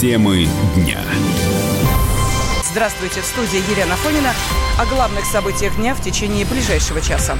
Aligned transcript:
Темы 0.00 0.48
дня. 0.76 0.98
Здравствуйте, 2.64 3.20
в 3.20 3.24
студии 3.26 3.58
Елена 3.70 3.96
Фонина. 3.96 4.32
О 4.78 4.86
главных 4.86 5.26
событиях 5.26 5.76
дня 5.76 5.94
в 5.94 6.00
течение 6.02 6.46
ближайшего 6.46 7.02
часа. 7.02 7.36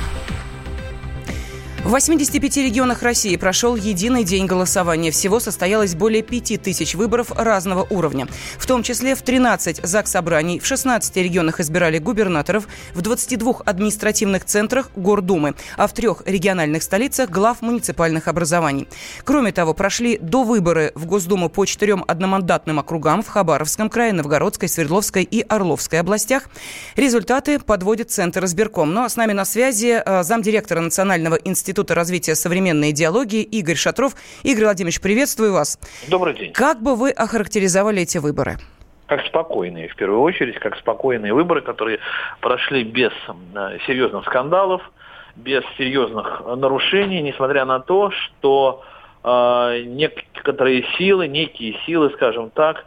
В 1.82 1.92
85 1.92 2.58
регионах 2.58 3.02
России 3.02 3.34
прошел 3.36 3.74
единый 3.74 4.22
день 4.22 4.44
голосования. 4.44 5.10
Всего 5.10 5.40
состоялось 5.40 5.94
более 5.94 6.22
5 6.22 6.60
тысяч 6.62 6.94
выборов 6.94 7.32
разного 7.32 7.86
уровня. 7.88 8.28
В 8.58 8.66
том 8.66 8.82
числе 8.82 9.14
в 9.14 9.22
13 9.22 9.80
ЗАГС 9.82 10.10
собраний, 10.10 10.60
в 10.60 10.66
16 10.66 11.16
регионах 11.16 11.58
избирали 11.58 11.96
губернаторов, 11.96 12.68
в 12.92 13.00
22 13.00 13.62
административных 13.64 14.44
центрах– 14.44 14.90
Гордумы, 14.94 15.54
а 15.78 15.86
в 15.86 15.94
трех 15.94 16.22
региональных 16.26 16.82
столицах– 16.82 17.30
глав 17.30 17.62
муниципальных 17.62 18.28
образований. 18.28 18.86
Кроме 19.24 19.50
того, 19.50 19.72
прошли 19.72 20.18
до 20.18 20.44
выборы 20.44 20.92
в 20.94 21.06
Госдуму 21.06 21.48
по 21.48 21.64
четырем 21.64 22.04
одномандатным 22.06 22.78
округам 22.78 23.22
в 23.22 23.28
Хабаровском 23.28 23.88
крае, 23.88 24.12
Новгородской, 24.12 24.68
Свердловской 24.68 25.22
и 25.22 25.40
Орловской 25.48 26.00
областях. 26.00 26.50
Результаты 26.94 27.58
подводит 27.58 28.10
Центр 28.10 28.44
избирком. 28.44 28.92
Ну 28.92 29.02
а 29.02 29.08
с 29.08 29.16
нами 29.16 29.32
на 29.32 29.46
связи 29.46 30.02
э, 30.04 30.22
замдиректора 30.22 30.80
Национального 30.80 31.36
института 31.36 31.69
Института 31.70 31.94
развития 31.94 32.34
современной 32.34 32.90
идеологии 32.90 33.42
Игорь 33.42 33.76
Шатров. 33.76 34.14
Игорь 34.42 34.64
Владимирович, 34.64 35.00
приветствую 35.00 35.52
вас. 35.52 35.78
Добрый 36.08 36.34
день. 36.34 36.52
Как 36.52 36.82
бы 36.82 36.96
вы 36.96 37.10
охарактеризовали 37.12 38.02
эти 38.02 38.18
выборы? 38.18 38.56
как 39.06 39.26
спокойные, 39.26 39.88
в 39.88 39.96
первую 39.96 40.20
очередь, 40.20 40.56
как 40.60 40.76
спокойные 40.76 41.34
выборы, 41.34 41.62
которые 41.62 41.98
прошли 42.40 42.84
без 42.84 43.10
э, 43.28 43.78
серьезных 43.84 44.24
скандалов, 44.24 44.82
без 45.34 45.64
серьезных 45.76 46.42
нарушений, 46.56 47.20
несмотря 47.20 47.64
на 47.64 47.80
то, 47.80 48.12
что 48.12 48.84
э, 49.24 49.82
некоторые 49.86 50.84
силы, 50.96 51.26
некие 51.26 51.76
силы, 51.86 52.10
скажем 52.14 52.50
так, 52.50 52.84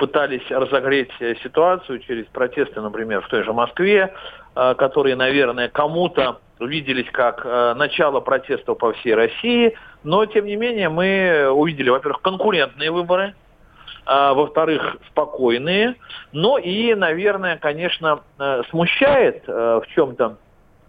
пытались 0.00 0.48
разогреть 0.50 1.10
ситуацию 1.44 2.00
через 2.00 2.26
протесты, 2.26 2.80
например, 2.80 3.20
в 3.20 3.28
той 3.28 3.44
же 3.44 3.52
Москве, 3.52 4.12
э, 4.56 4.74
которые, 4.76 5.14
наверное, 5.14 5.68
кому-то 5.68 6.40
виделись 6.66 7.10
как 7.10 7.42
э, 7.44 7.74
начало 7.74 8.20
протестов 8.20 8.78
по 8.78 8.92
всей 8.92 9.14
России, 9.14 9.76
но 10.04 10.26
тем 10.26 10.46
не 10.46 10.56
менее 10.56 10.88
мы 10.88 11.48
увидели, 11.50 11.90
во-первых, 11.90 12.22
конкурентные 12.22 12.90
выборы, 12.90 13.34
а, 14.04 14.34
во-вторых, 14.34 14.96
спокойные, 15.08 15.94
но 16.32 16.58
и, 16.58 16.94
наверное, 16.94 17.56
конечно, 17.56 18.20
э, 18.38 18.62
смущает 18.70 19.44
э, 19.46 19.80
в 19.84 19.86
чем-то 19.94 20.38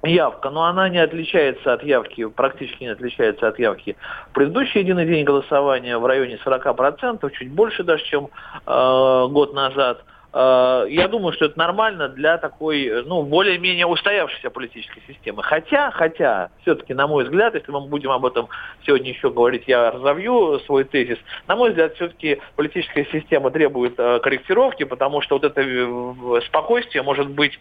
явка, 0.03 0.49
но 0.49 0.63
она 0.63 0.89
не 0.89 0.97
отличается 0.97 1.73
от 1.73 1.83
явки, 1.83 2.25
практически 2.25 2.83
не 2.83 2.89
отличается 2.89 3.47
от 3.47 3.59
явки. 3.59 3.95
Предыдущий 4.33 4.81
единый 4.81 5.05
день 5.05 5.25
голосования 5.25 5.97
в 5.97 6.05
районе 6.05 6.39
40%, 6.43 7.29
чуть 7.31 7.51
больше 7.51 7.83
даже, 7.83 8.03
чем 8.05 8.29
э, 8.65 9.27
год 9.29 9.53
назад– 9.53 10.03
я 10.33 11.07
думаю, 11.09 11.33
что 11.33 11.45
это 11.45 11.59
нормально 11.59 12.09
для 12.09 12.39
такой, 12.39 13.03
ну, 13.05 13.21
более-менее 13.21 13.85
устоявшейся 13.85 14.49
политической 14.49 15.03
системы. 15.07 15.43
Хотя, 15.43 15.91
хотя, 15.91 16.49
все-таки, 16.61 16.95
на 16.95 17.05
мой 17.05 17.25
взгляд, 17.25 17.53
если 17.53 17.71
мы 17.71 17.81
будем 17.81 18.09
об 18.09 18.25
этом 18.25 18.49
сегодня 18.85 19.11
еще 19.11 19.29
говорить, 19.29 19.65
я 19.67 19.91
разовью 19.91 20.59
свой 20.61 20.85
тезис, 20.85 21.19
на 21.47 21.55
мой 21.55 21.69
взгляд, 21.69 21.93
все-таки 21.95 22.39
политическая 22.55 23.05
система 23.11 23.51
требует 23.51 23.93
э, 23.99 24.19
корректировки, 24.21 24.83
потому 24.85 25.21
что 25.21 25.35
вот 25.35 25.43
это 25.43 25.61
э, 25.61 26.41
спокойствие 26.47 27.03
может 27.03 27.29
быть 27.29 27.59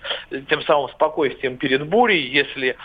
тем 0.49 0.63
самым 0.63 0.89
спокойствием 0.91 1.59
перед 1.59 1.87
бурей, 1.87 2.27
если 2.27 2.77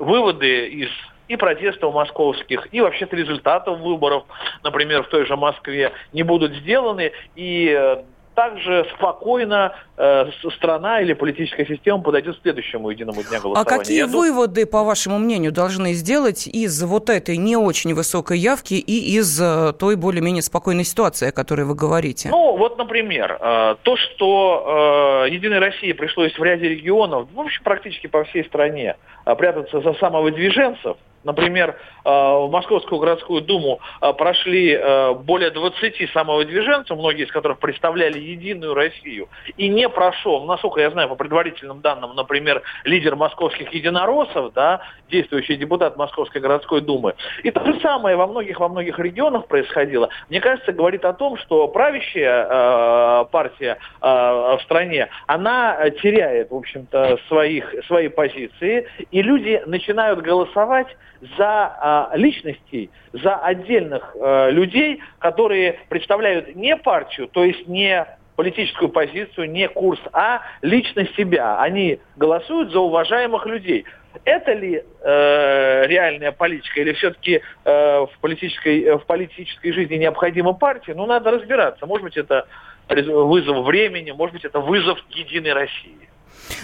выводы 0.00 0.68
из 0.68 0.90
и 1.30 1.36
протестов 1.36 1.94
московских, 1.94 2.66
и 2.72 2.80
вообще-то 2.80 3.14
результатов 3.14 3.78
выборов, 3.78 4.24
например, 4.64 5.04
в 5.04 5.08
той 5.08 5.26
же 5.26 5.36
Москве, 5.36 5.92
не 6.12 6.24
будут 6.24 6.52
сделаны, 6.54 7.12
и 7.36 8.02
также 8.40 8.86
спокойно 8.96 9.74
э, 9.98 10.30
страна 10.56 11.02
или 11.02 11.12
политическая 11.12 11.66
система 11.66 12.00
подойдет 12.00 12.38
к 12.38 12.42
следующему 12.42 12.88
единому 12.88 13.22
дня 13.22 13.38
голосования. 13.38 13.60
А 13.60 13.78
какие 13.78 13.98
Я 13.98 14.06
выводы, 14.06 14.62
думаю... 14.62 14.66
по 14.68 14.82
вашему 14.82 15.18
мнению, 15.18 15.52
должны 15.52 15.92
сделать 15.92 16.46
из 16.46 16.82
вот 16.82 17.10
этой 17.10 17.36
не 17.36 17.56
очень 17.56 17.92
высокой 17.92 18.38
явки 18.38 18.74
и 18.74 19.18
из 19.18 19.38
э, 19.38 19.74
той 19.78 19.96
более-менее 19.96 20.42
спокойной 20.42 20.84
ситуации, 20.84 21.28
о 21.28 21.32
которой 21.32 21.66
вы 21.66 21.74
говорите? 21.74 22.30
Ну, 22.30 22.56
вот, 22.56 22.78
например, 22.78 23.36
э, 23.38 23.76
то, 23.82 23.96
что 23.98 25.26
э, 25.26 25.30
Единой 25.30 25.58
России 25.58 25.92
пришлось 25.92 26.32
в 26.38 26.42
ряде 26.42 26.66
регионов, 26.66 27.28
в 27.34 27.40
общем, 27.40 27.62
практически 27.62 28.06
по 28.06 28.24
всей 28.24 28.44
стране, 28.44 28.96
э, 29.26 29.36
прятаться 29.36 29.82
за 29.82 29.92
самовыдвиженцев, 29.94 30.96
Например, 31.22 31.76
э, 32.04 32.08
в 32.08 32.48
Московскую 32.50 32.98
городскую 32.98 33.42
думу 33.42 33.80
э, 34.00 34.12
прошли 34.14 34.72
э, 34.72 35.14
более 35.14 35.50
20 35.50 36.10
самовыдвиженцев, 36.12 36.96
многие 36.96 37.24
из 37.24 37.30
которых 37.30 37.58
представляли 37.58 38.18
Единую 38.18 38.72
Россию, 38.72 39.28
и 39.58 39.68
не 39.68 39.88
прошел, 39.88 40.44
насколько 40.46 40.80
я 40.80 40.90
знаю, 40.90 41.08
по 41.08 41.16
предварительным 41.16 41.82
данным, 41.82 42.14
например, 42.16 42.62
лидер 42.84 43.16
московских 43.16 43.72
единороссов, 43.74 44.54
да, 44.54 44.80
действующий 45.10 45.56
депутат 45.56 45.98
Московской 45.98 46.40
городской 46.40 46.80
думы. 46.80 47.14
И 47.42 47.50
то 47.50 47.64
же 47.64 47.78
самое 47.80 48.16
во 48.16 48.26
многих 48.26 48.58
во 48.58 48.68
многих 48.68 48.98
регионах 48.98 49.46
происходило. 49.46 50.08
Мне 50.30 50.40
кажется, 50.40 50.72
говорит 50.72 51.04
о 51.04 51.12
том, 51.12 51.36
что 51.36 51.68
правящая 51.68 53.24
партия 53.24 53.78
в 54.00 54.60
стране, 54.64 55.08
она 55.26 55.90
теряет, 56.02 56.50
в 56.50 56.54
общем-то, 56.54 57.18
своих, 57.28 57.74
свои 57.86 58.08
позиции, 58.08 58.86
и 59.10 59.22
люди 59.22 59.62
начинают 59.66 60.20
голосовать 60.20 60.88
за 61.36 62.10
э, 62.12 62.18
личностей, 62.18 62.90
за 63.12 63.36
отдельных 63.36 64.14
э, 64.14 64.50
людей, 64.50 65.02
которые 65.18 65.78
представляют 65.88 66.54
не 66.56 66.76
партию, 66.76 67.28
то 67.28 67.44
есть 67.44 67.68
не 67.68 68.06
политическую 68.36 68.88
позицию, 68.88 69.50
не 69.50 69.68
курс, 69.68 70.00
а 70.14 70.40
лично 70.62 71.06
себя. 71.16 71.60
Они 71.60 72.00
голосуют 72.16 72.72
за 72.72 72.80
уважаемых 72.80 73.44
людей. 73.44 73.84
Это 74.24 74.52
ли 74.54 74.82
э, 74.82 75.86
реальная 75.86 76.32
политика 76.32 76.80
или 76.80 76.92
все-таки 76.94 77.42
э, 77.64 78.00
в, 78.00 78.10
политической, 78.20 78.96
в 78.96 79.04
политической 79.04 79.72
жизни 79.72 79.96
необходима 79.96 80.54
партия? 80.54 80.94
Ну, 80.94 81.06
надо 81.06 81.30
разбираться. 81.30 81.86
Может 81.86 82.04
быть, 82.04 82.16
это 82.16 82.46
вызов 82.88 83.64
времени, 83.66 84.10
может 84.10 84.34
быть, 84.34 84.44
это 84.44 84.58
вызов 84.58 84.98
Единой 85.10 85.52
России. 85.52 86.09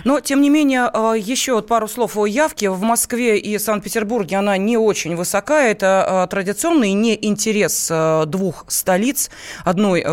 Но, 0.05 0.21
тем 0.21 0.41
не 0.41 0.51
менее, 0.51 0.91
а, 0.93 1.15
еще 1.15 1.55
вот 1.55 1.67
пару 1.67 1.89
слов 1.89 2.17
о 2.17 2.27
явке. 2.27 2.71
В 2.71 2.83
Москве 2.83 3.39
и 3.39 3.59
Санкт-Петербурге 3.59 4.37
она 4.37 4.57
не 4.57 4.77
очень 4.77 5.17
высока. 5.17 5.65
Это 5.65 6.23
а, 6.23 6.27
традиционный 6.27 6.93
не 6.93 7.17
интерес 7.27 7.89
а, 7.93 8.27
двух 8.27 8.65
столиц, 8.69 9.31
одной 9.65 10.05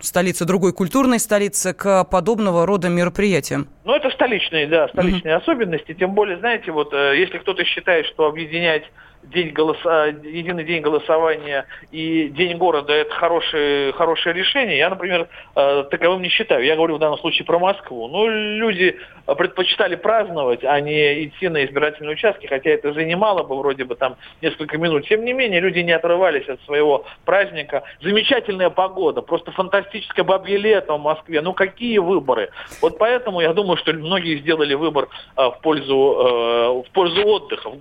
столицы, 0.00 0.44
другой 0.44 0.72
культурной 0.72 1.18
столицы, 1.18 1.72
к 1.72 2.04
подобного 2.04 2.66
рода 2.66 2.88
мероприятиям. 2.88 3.68
Ну, 3.84 3.94
это 3.94 4.10
столичные, 4.10 4.66
да, 4.66 4.88
столичные 4.88 5.34
mm-hmm. 5.34 5.42
особенности. 5.42 5.94
Тем 5.94 6.14
более, 6.14 6.38
знаете, 6.38 6.72
вот 6.72 6.92
э, 6.92 7.18
если 7.18 7.38
кто-то 7.38 7.64
считает, 7.64 8.06
что 8.06 8.26
объединять 8.26 8.84
день 9.32 9.50
голоса, 9.50 10.06
единый 10.06 10.64
день 10.64 10.82
голосования 10.82 11.66
и 11.90 12.28
день 12.28 12.56
города 12.56 12.92
это 12.92 13.12
хорошее, 13.14 13.92
хорошее 13.92 14.34
решение. 14.34 14.78
Я, 14.78 14.90
например, 14.90 15.28
э, 15.54 15.84
таковым 15.90 16.22
не 16.22 16.28
считаю. 16.28 16.64
Я 16.64 16.76
говорю 16.76 16.96
в 16.96 16.98
данном 16.98 17.18
случае 17.18 17.44
про 17.46 17.58
Москву. 17.58 18.08
Ну, 18.08 18.28
люди 18.28 18.98
предпочитали 19.26 19.94
праздновать, 19.94 20.64
а 20.64 20.78
не 20.80 21.24
идти 21.24 21.48
на 21.48 21.64
избирательные 21.64 22.12
участки, 22.12 22.46
хотя 22.46 22.70
это 22.70 22.92
занимало 22.92 23.42
бы 23.42 23.56
вроде 23.56 23.84
бы 23.84 23.94
там 23.94 24.16
несколько 24.42 24.76
минут. 24.76 25.06
Тем 25.08 25.24
не 25.24 25.32
менее, 25.32 25.60
люди 25.60 25.78
не 25.78 25.92
отрывались 25.92 26.48
от 26.48 26.60
своего 26.62 27.04
праздника. 27.24 27.84
Замечательная 28.02 28.70
погода, 28.70 29.22
просто 29.22 29.50
фантастическое 29.52 30.24
бабье 30.24 30.58
лето 30.58 30.94
в 30.94 31.00
Москве. 31.00 31.40
Ну, 31.40 31.54
какие 31.54 31.98
выборы? 31.98 32.50
Вот 32.82 32.98
поэтому 32.98 33.40
я 33.40 33.52
думаю, 33.52 33.76
что 33.78 33.92
многие 33.92 34.38
сделали 34.38 34.74
выбор 34.74 35.08
э, 35.36 35.42
в 35.42 35.58
пользу, 35.62 35.94
э, 35.94 36.88
в 36.88 36.90
пользу 36.92 37.26
отдыха. 37.26 37.70
В 37.70 37.78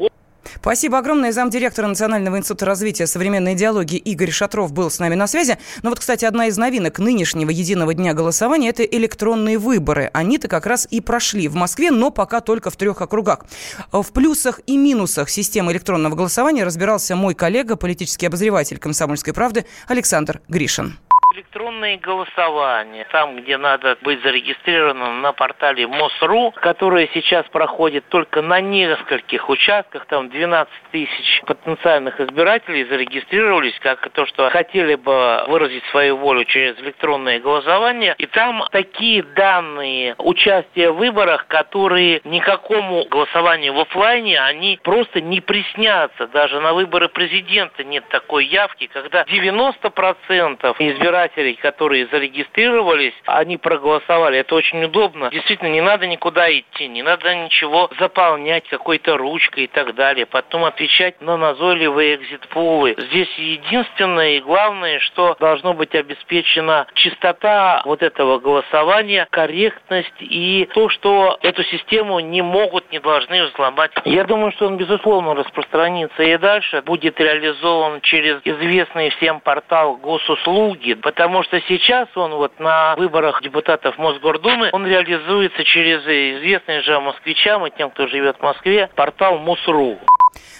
Спасибо 0.59 0.97
огромное. 0.97 1.31
Замдиректора 1.31 1.87
Национального 1.87 2.37
института 2.37 2.65
развития 2.65 3.07
современной 3.07 3.53
идеологии 3.53 3.97
Игорь 3.97 4.31
Шатров 4.31 4.73
был 4.73 4.89
с 4.89 4.99
нами 4.99 5.15
на 5.15 5.27
связи. 5.27 5.57
Но 5.81 5.89
вот, 5.89 5.99
кстати, 5.99 6.25
одна 6.25 6.47
из 6.47 6.57
новинок 6.57 6.99
нынешнего 6.99 7.49
единого 7.49 7.93
дня 7.93 8.13
голосования– 8.13 8.69
это 8.71 8.83
электронные 8.83 9.57
выборы. 9.57 10.09
Они-то 10.13 10.47
как 10.47 10.65
раз 10.65 10.87
и 10.89 11.01
прошли 11.01 11.47
в 11.47 11.55
Москве, 11.55 11.91
но 11.91 12.11
пока 12.11 12.41
только 12.41 12.69
в 12.69 12.75
трех 12.75 13.01
округах. 13.01 13.45
В 13.91 14.11
плюсах 14.11 14.61
и 14.65 14.77
минусах 14.77 15.29
системы 15.29 15.71
электронного 15.71 16.15
голосования 16.15 16.63
разбирался 16.63 17.15
мой 17.15 17.33
коллега, 17.33 17.75
политический 17.75 18.27
обозреватель 18.27 18.77
«Комсомольской 18.77 19.33
правды» 19.33 19.65
Александр 19.87 20.41
Гришин 20.47 20.97
электронные 21.33 21.97
голосования, 21.97 23.07
там, 23.11 23.37
где 23.37 23.57
надо 23.57 23.97
быть 24.01 24.21
зарегистрированным 24.21 25.21
на 25.21 25.33
портале 25.33 25.87
МОСРУ, 25.87 26.51
которое 26.51 27.09
сейчас 27.13 27.45
проходит 27.47 28.07
только 28.09 28.41
на 28.41 28.61
нескольких 28.61 29.49
участках, 29.49 30.05
там 30.05 30.29
12 30.29 30.71
тысяч 30.91 31.41
потенциальных 31.45 32.19
избирателей 32.19 32.85
зарегистрировались, 32.85 33.77
как 33.79 34.07
то, 34.11 34.25
что 34.27 34.49
хотели 34.49 34.95
бы 34.95 35.43
выразить 35.47 35.83
свою 35.85 36.17
волю 36.17 36.45
через 36.45 36.77
электронное 36.79 37.39
голосование, 37.39 38.15
и 38.17 38.27
там 38.27 38.63
такие 38.71 39.23
данные 39.23 40.15
участия 40.19 40.91
в 40.91 40.97
выборах, 40.97 41.47
которые 41.47 42.21
никакому 42.25 43.05
голосованию 43.05 43.73
в 43.73 43.79
офлайне, 43.79 44.39
они 44.39 44.79
просто 44.83 45.19
не 45.21 45.41
приснятся. 45.41 46.27
Даже 46.27 46.59
на 46.59 46.73
выборы 46.73 47.09
президента 47.09 47.83
нет 47.83 48.03
такой 48.09 48.45
явки, 48.45 48.87
когда 48.87 49.23
90% 49.23 50.75
избирателей 50.79 51.22
избирателей, 51.23 51.55
которые 51.55 52.07
зарегистрировались, 52.07 53.13
они 53.25 53.57
проголосовали. 53.57 54.39
Это 54.39 54.55
очень 54.55 54.83
удобно. 54.83 55.29
Действительно, 55.31 55.69
не 55.69 55.81
надо 55.81 56.07
никуда 56.07 56.51
идти, 56.51 56.87
не 56.87 57.03
надо 57.03 57.33
ничего 57.35 57.89
заполнять 57.99 58.67
какой-то 58.67 59.17
ручкой 59.17 59.65
и 59.65 59.67
так 59.67 59.95
далее. 59.95 60.25
Потом 60.25 60.65
отвечать 60.65 61.21
на 61.21 61.37
назойливые 61.37 62.15
экзит-пулы. 62.15 62.95
Здесь 62.97 63.33
единственное 63.37 64.37
и 64.37 64.41
главное, 64.41 64.99
что 64.99 65.35
должно 65.39 65.73
быть 65.73 65.95
обеспечена 65.95 66.87
чистота 66.93 67.81
вот 67.85 68.01
этого 68.01 68.39
голосования, 68.39 69.27
корректность 69.29 70.13
и 70.19 70.67
то, 70.73 70.89
что 70.89 71.37
эту 71.41 71.63
систему 71.63 72.19
не 72.19 72.41
могут, 72.41 72.91
не 72.91 72.99
должны 72.99 73.45
взломать. 73.45 73.91
Я 74.05 74.23
думаю, 74.23 74.51
что 74.53 74.67
он, 74.67 74.77
безусловно, 74.77 75.35
распространится 75.35 76.23
и 76.23 76.37
дальше, 76.37 76.81
будет 76.81 77.19
реализован 77.19 78.01
через 78.01 78.39
известный 78.43 79.09
всем 79.11 79.39
портал 79.39 79.97
госуслуги, 79.97 80.93
потому 81.13 81.43
что 81.43 81.61
сейчас 81.67 82.07
он 82.15 82.31
вот 82.31 82.59
на 82.59 82.95
выборах 82.95 83.41
депутатов 83.43 83.99
Мосгордумы, 83.99 84.69
он 84.73 84.87
реализуется 84.87 85.63
через 85.63 86.01
известный 86.01 86.81
же 86.81 86.99
москвичам 86.99 87.67
и 87.67 87.71
тем, 87.77 87.91
кто 87.91 88.07
живет 88.07 88.37
в 88.39 88.41
Москве, 88.41 88.89
портал 88.95 89.37
МУСРУ. 89.37 89.99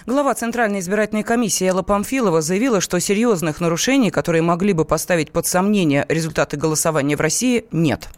Глава 0.06 0.34
Центральной 0.34 0.78
избирательной 0.78 1.24
комиссии 1.24 1.68
Элла 1.68 1.82
Памфилова 1.82 2.40
заявила, 2.40 2.80
что 2.80 3.00
серьезных 3.00 3.60
нарушений, 3.60 4.12
которые 4.12 4.42
могли 4.42 4.72
бы 4.72 4.84
поставить 4.84 5.32
под 5.32 5.46
сомнение 5.46 6.06
результаты 6.08 6.56
голосования 6.56 7.16
в 7.16 7.20
России, 7.20 7.64
нет. 7.72 8.08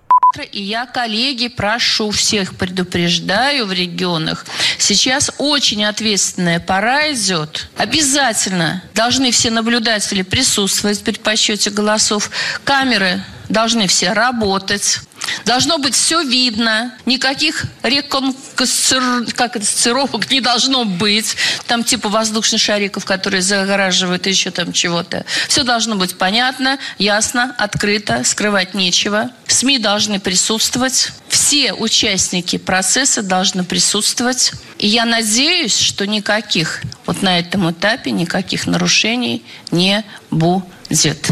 И 0.53 0.63
я, 0.63 0.87
коллеги, 0.87 1.49
прошу 1.49 2.11
всех, 2.11 2.57
предупреждаю 2.57 3.67
в 3.67 3.73
регионах, 3.73 4.45
сейчас 4.77 5.31
очень 5.39 5.85
ответственная 5.85 6.61
пора 6.61 7.13
идет. 7.13 7.69
Обязательно 7.77 8.83
должны 8.95 9.31
все 9.31 9.51
наблюдатели 9.51 10.23
присутствовать 10.23 11.03
при 11.03 11.13
подсчете 11.13 11.71
голосов. 11.71 12.31
Камеры 12.65 13.23
должны 13.49 13.87
все 13.87 14.13
работать. 14.13 15.01
Должно 15.45 15.79
быть 15.79 15.95
все 15.95 16.23
видно, 16.23 16.93
никаких 17.05 17.67
реконсцировок 17.83 20.31
не 20.31 20.41
должно 20.41 20.85
быть. 20.85 21.37
Там 21.67 21.85
типа 21.85 22.09
воздушных 22.09 22.61
шариков, 22.61 23.05
которые 23.05 23.43
загораживают 23.43 24.27
еще 24.27 24.51
там 24.51 24.73
чего-то. 24.73 25.25
Все 25.49 25.63
должно 25.63 25.97
быть 25.97 26.17
понятно, 26.17 26.79
ясно, 26.99 27.55
открыто, 27.59 28.25
скрывать 28.25 28.75
нечего. 28.75 29.31
СМИ 29.47 29.79
должны 29.79 30.21
присутствовать. 30.21 31.11
Все 31.29 31.73
участники 31.73 32.59
процесса 32.59 33.23
должны 33.23 33.65
присутствовать. 33.65 34.53
И 34.79 34.87
я 34.87 35.05
надеюсь, 35.05 35.79
что 35.79 36.07
никаких 36.07 36.83
вот 37.07 37.23
на 37.23 37.39
этом 37.39 37.71
этапе 37.71 38.11
никаких 38.11 38.67
нарушений 38.67 39.45
не 39.71 40.05
будет. 40.31 41.31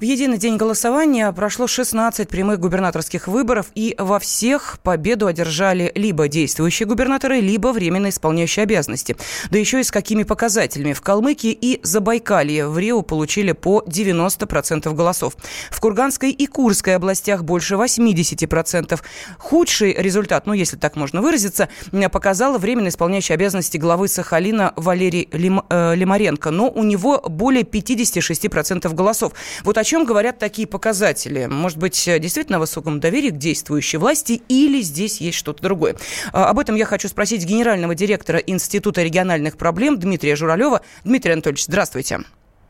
В 0.00 0.02
единый 0.02 0.38
день 0.38 0.56
голосования 0.56 1.30
прошло 1.30 1.66
16 1.66 2.26
прямых 2.26 2.58
губернаторских 2.58 3.28
выборов, 3.28 3.66
и 3.74 3.94
во 3.98 4.18
всех 4.18 4.78
победу 4.82 5.26
одержали 5.26 5.92
либо 5.94 6.26
действующие 6.26 6.86
губернаторы, 6.86 7.40
либо 7.40 7.68
временно 7.68 8.08
исполняющие 8.08 8.62
обязанности. 8.62 9.14
Да 9.50 9.58
еще 9.58 9.78
и 9.78 9.82
с 9.82 9.90
какими 9.90 10.22
показателями. 10.22 10.94
В 10.94 11.02
Калмыкии 11.02 11.52
и 11.52 11.80
Забайкалье 11.82 12.66
в 12.66 12.78
Рио 12.78 13.02
получили 13.02 13.52
по 13.52 13.84
90% 13.86 14.90
голосов. 14.94 15.36
В 15.70 15.78
Курганской 15.80 16.30
и 16.30 16.46
Курской 16.46 16.96
областях 16.96 17.44
больше 17.44 17.74
80%. 17.74 18.98
Худший 19.36 19.92
результат, 19.92 20.46
ну 20.46 20.54
если 20.54 20.78
так 20.78 20.96
можно 20.96 21.20
выразиться, 21.20 21.68
показала 22.10 22.56
временно 22.56 22.88
исполняющая 22.88 23.36
обязанности 23.36 23.76
главы 23.76 24.08
Сахалина 24.08 24.72
Валерий 24.76 25.28
Лим, 25.32 25.62
э, 25.68 25.94
Лимаренко. 25.94 26.50
Но 26.50 26.70
у 26.70 26.84
него 26.84 27.20
более 27.20 27.64
56% 27.64 28.94
голосов. 28.94 29.34
Вот 29.62 29.76
о 29.76 29.89
чем 29.90 30.04
говорят 30.04 30.38
такие 30.38 30.68
показатели? 30.68 31.46
Может 31.46 31.76
быть, 31.76 32.04
действительно 32.04 32.58
о 32.58 32.60
высоком 32.60 33.00
доверии 33.00 33.30
к 33.30 33.38
действующей 33.38 33.98
власти 33.98 34.40
или 34.48 34.82
здесь 34.82 35.20
есть 35.20 35.36
что-то 35.36 35.64
другое? 35.64 35.96
А, 36.32 36.48
об 36.48 36.60
этом 36.60 36.76
я 36.76 36.84
хочу 36.84 37.08
спросить 37.08 37.44
генерального 37.44 37.96
директора 37.96 38.38
Института 38.38 39.02
региональных 39.02 39.56
проблем 39.56 39.98
Дмитрия 39.98 40.36
Журалева. 40.36 40.82
Дмитрий 41.02 41.32
Анатольевич, 41.32 41.64
здравствуйте. 41.64 42.20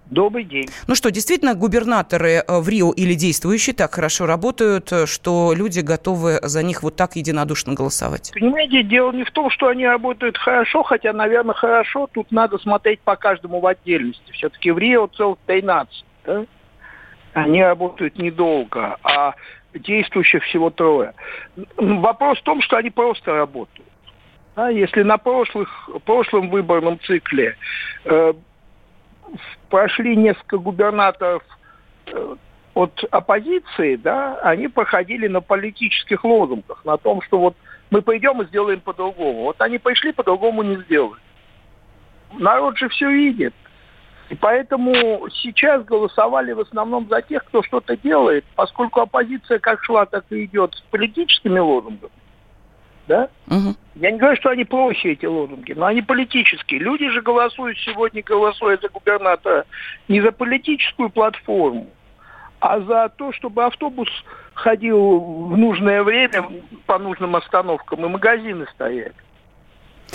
Добрый 0.06 0.44
день. 0.44 0.70
Ну 0.88 0.94
что, 0.94 1.10
действительно, 1.10 1.52
губернаторы 1.54 2.42
э, 2.42 2.58
в 2.58 2.66
Рио 2.66 2.90
или 2.92 3.12
действующие 3.12 3.74
так 3.74 3.94
хорошо 3.94 4.24
работают, 4.24 4.90
э, 4.90 5.04
что 5.04 5.52
люди 5.54 5.80
готовы 5.80 6.40
за 6.42 6.62
них 6.62 6.82
вот 6.82 6.96
так 6.96 7.16
единодушно 7.16 7.74
голосовать? 7.74 8.30
Понимаете, 8.32 8.82
дело 8.82 9.12
не 9.12 9.24
в 9.24 9.30
том, 9.30 9.50
что 9.50 9.68
они 9.68 9.86
работают 9.86 10.38
хорошо, 10.38 10.84
хотя, 10.84 11.12
наверное, 11.12 11.54
хорошо. 11.54 12.08
Тут 12.10 12.32
надо 12.32 12.56
смотреть 12.56 13.00
по 13.00 13.14
каждому 13.16 13.60
в 13.60 13.66
отдельности. 13.66 14.32
Все-таки 14.32 14.70
в 14.70 14.78
Рио 14.78 15.06
целых 15.08 15.36
13, 15.44 16.04
да? 16.24 16.46
Они 17.32 17.62
работают 17.62 18.18
недолго, 18.18 18.96
а 19.02 19.34
действующих 19.74 20.42
всего 20.44 20.70
трое. 20.70 21.14
Вопрос 21.76 22.38
в 22.38 22.42
том, 22.42 22.60
что 22.60 22.76
они 22.76 22.90
просто 22.90 23.34
работают. 23.34 23.88
А 24.56 24.70
если 24.70 25.02
на 25.02 25.16
прошлых, 25.16 25.88
прошлом 26.04 26.50
выборном 26.50 26.98
цикле 27.00 27.56
э, 28.04 28.32
прошли 29.68 30.16
несколько 30.16 30.58
губернаторов 30.58 31.42
э, 32.06 32.34
от 32.74 33.04
оппозиции, 33.10 33.96
да, 33.96 34.38
они 34.42 34.68
проходили 34.68 35.28
на 35.28 35.40
политических 35.40 36.24
лозунгах, 36.24 36.84
на 36.84 36.96
том, 36.96 37.22
что 37.22 37.38
вот 37.38 37.56
мы 37.90 38.02
пойдем 38.02 38.42
и 38.42 38.46
сделаем 38.46 38.80
по-другому. 38.80 39.42
Вот 39.42 39.60
они 39.60 39.78
пришли, 39.78 40.12
по-другому 40.12 40.62
не 40.62 40.76
сделали. 40.82 41.20
Народ 42.32 42.76
же 42.76 42.88
все 42.88 43.10
видит. 43.10 43.54
И 44.30 44.36
поэтому 44.36 45.28
сейчас 45.42 45.84
голосовали 45.84 46.52
в 46.52 46.60
основном 46.60 47.08
за 47.08 47.20
тех, 47.20 47.44
кто 47.44 47.64
что-то 47.64 47.96
делает, 47.96 48.44
поскольку 48.54 49.00
оппозиция 49.00 49.58
как 49.58 49.82
шла, 49.82 50.06
так 50.06 50.24
и 50.30 50.44
идет 50.44 50.74
с 50.76 50.80
политическими 50.82 51.58
лозунгами. 51.58 52.12
Да? 53.08 53.28
Угу. 53.48 53.74
Я 53.96 54.12
не 54.12 54.18
говорю, 54.18 54.36
что 54.36 54.50
они 54.50 54.64
плохие, 54.64 55.14
эти 55.14 55.26
лозунги, 55.26 55.72
но 55.72 55.86
они 55.86 56.00
политические. 56.00 56.78
Люди 56.78 57.08
же 57.10 57.22
голосуют 57.22 57.76
сегодня, 57.78 58.22
голосуя 58.22 58.78
за 58.80 58.88
губернатора, 58.88 59.66
не 60.06 60.20
за 60.20 60.30
политическую 60.30 61.10
платформу, 61.10 61.88
а 62.60 62.78
за 62.80 63.08
то, 63.08 63.32
чтобы 63.32 63.64
автобус 63.64 64.08
ходил 64.54 65.18
в 65.48 65.56
нужное 65.56 66.04
время 66.04 66.48
по 66.86 67.00
нужным 67.00 67.34
остановкам 67.34 68.06
и 68.06 68.08
магазины 68.08 68.66
стояли. 68.74 69.14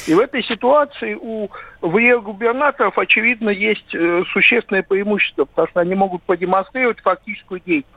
И 0.07 0.13
в 0.13 0.19
этой 0.19 0.43
ситуации 0.43 1.15
у 1.15 1.49
ВЕ-губернаторов, 1.81 2.97
очевидно, 2.97 3.49
есть 3.49 3.93
э, 3.93 4.23
существенное 4.31 4.83
преимущество, 4.83 5.45
потому 5.45 5.67
что 5.69 5.79
они 5.79 5.95
могут 5.95 6.21
продемонстрировать 6.23 6.99
фактическую 6.99 7.59
деятельность. 7.65 7.91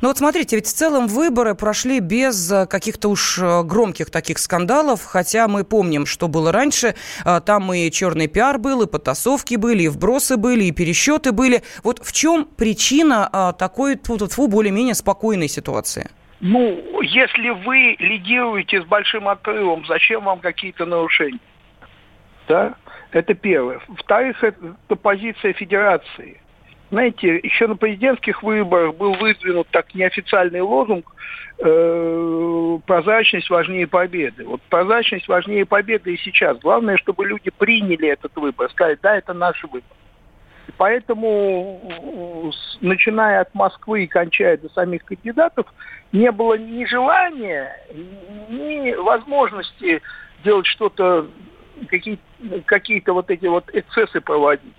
Ну 0.00 0.08
вот 0.08 0.16
смотрите, 0.16 0.56
ведь 0.56 0.66
в 0.66 0.72
целом 0.72 1.08
выборы 1.08 1.54
прошли 1.54 2.00
без 2.00 2.50
э, 2.50 2.66
каких-то 2.66 3.10
уж 3.10 3.38
э, 3.38 3.62
громких 3.64 4.10
таких 4.10 4.38
скандалов, 4.38 5.04
хотя 5.04 5.46
мы 5.46 5.62
помним, 5.62 6.06
что 6.06 6.26
было 6.26 6.52
раньше. 6.52 6.94
Там 7.44 7.72
и 7.74 7.90
черный 7.90 8.26
пиар 8.26 8.58
был, 8.58 8.82
и 8.82 8.86
потасовки 8.86 9.56
были, 9.56 9.82
и 9.82 9.88
вбросы 9.88 10.38
были, 10.38 10.64
и 10.64 10.72
пересчеты 10.72 11.32
были. 11.32 11.62
Вот 11.82 12.00
в 12.02 12.12
чем 12.12 12.46
причина 12.46 13.54
такой, 13.58 13.96
тьфу 13.96 14.48
более-менее 14.48 14.94
спокойной 14.94 15.48
ситуации? 15.48 16.08
Ну, 16.40 17.00
если 17.02 17.50
вы 17.50 17.96
лидируете 17.98 18.82
с 18.82 18.84
большим 18.84 19.28
отрывом, 19.28 19.84
зачем 19.86 20.24
вам 20.24 20.40
какие-то 20.40 20.84
нарушения? 20.84 21.38
Да? 22.48 22.74
Это 23.12 23.34
первое. 23.34 23.80
Во-вторых, 23.88 24.42
это 24.42 24.96
позиция 24.96 25.52
федерации. 25.52 26.40
Знаете, 26.90 27.40
еще 27.42 27.66
на 27.66 27.76
президентских 27.76 28.42
выборах 28.42 28.94
был 28.96 29.14
выдвинут 29.14 29.68
так 29.70 29.94
неофициальный 29.94 30.60
лозунг 30.60 31.12
э, 31.58 32.78
«Прозрачность 32.86 33.50
важнее 33.50 33.86
победы». 33.86 34.44
Вот 34.44 34.60
прозрачность 34.68 35.26
важнее 35.26 35.64
победы 35.64 36.14
и 36.14 36.18
сейчас. 36.18 36.58
Главное, 36.58 36.96
чтобы 36.98 37.26
люди 37.26 37.50
приняли 37.50 38.08
этот 38.08 38.36
выбор, 38.36 38.70
сказали, 38.70 38.98
да, 39.02 39.16
это 39.16 39.32
наш 39.32 39.62
выбор. 39.64 39.96
Поэтому, 40.76 42.52
начиная 42.80 43.42
от 43.42 43.54
Москвы 43.54 44.04
и 44.04 44.08
кончая 44.08 44.56
до 44.56 44.68
самих 44.70 45.04
кандидатов, 45.04 45.66
не 46.12 46.30
было 46.32 46.54
ни 46.54 46.84
желания, 46.84 47.76
ни 48.48 48.94
возможности 48.94 50.02
делать 50.42 50.66
что-то, 50.66 51.28
какие, 51.88 52.18
какие-то 52.66 53.12
вот 53.12 53.30
эти 53.30 53.46
вот 53.46 53.68
эксцессы 53.72 54.20
проводить. 54.20 54.74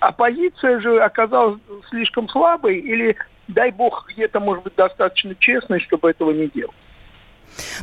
Оппозиция 0.00 0.80
же 0.80 1.00
оказалась 1.00 1.60
слишком 1.88 2.28
слабой 2.28 2.78
или, 2.78 3.16
дай 3.48 3.70
бог, 3.70 4.06
где-то, 4.10 4.40
может 4.40 4.64
быть, 4.64 4.74
достаточно 4.76 5.34
честной, 5.34 5.80
чтобы 5.80 6.10
этого 6.10 6.30
не 6.30 6.48
делать. 6.48 6.76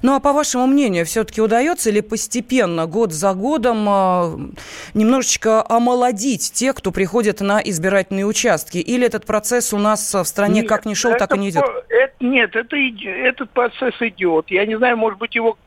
Ну 0.01 0.15
а 0.15 0.19
по 0.19 0.33
вашему 0.33 0.67
мнению, 0.67 1.05
все-таки 1.05 1.41
удается 1.41 1.91
ли 1.91 2.01
постепенно, 2.01 2.85
год 2.87 3.11
за 3.11 3.33
годом, 3.33 3.85
а, 3.87 4.31
немножечко 4.93 5.63
омолодить 5.67 6.51
тех, 6.53 6.75
кто 6.75 6.91
приходит 6.91 7.41
на 7.41 7.59
избирательные 7.59 8.25
участки? 8.25 8.77
Или 8.77 9.05
этот 9.05 9.25
процесс 9.25 9.73
у 9.73 9.77
нас 9.77 10.13
в 10.13 10.23
стране 10.25 10.61
нет, 10.61 10.69
как 10.69 10.85
не 10.85 10.95
шел, 10.95 11.15
так 11.15 11.35
и 11.35 11.39
не 11.39 11.49
идет? 11.49 11.63
Это, 11.89 12.13
нет, 12.19 12.55
это, 12.55 12.75
этот 12.75 13.49
процесс 13.51 13.95
идет. 14.01 14.49
Я 14.49 14.65
не 14.65 14.77
знаю, 14.77 14.97
может 14.97 15.19
быть, 15.19 15.35
его 15.35 15.57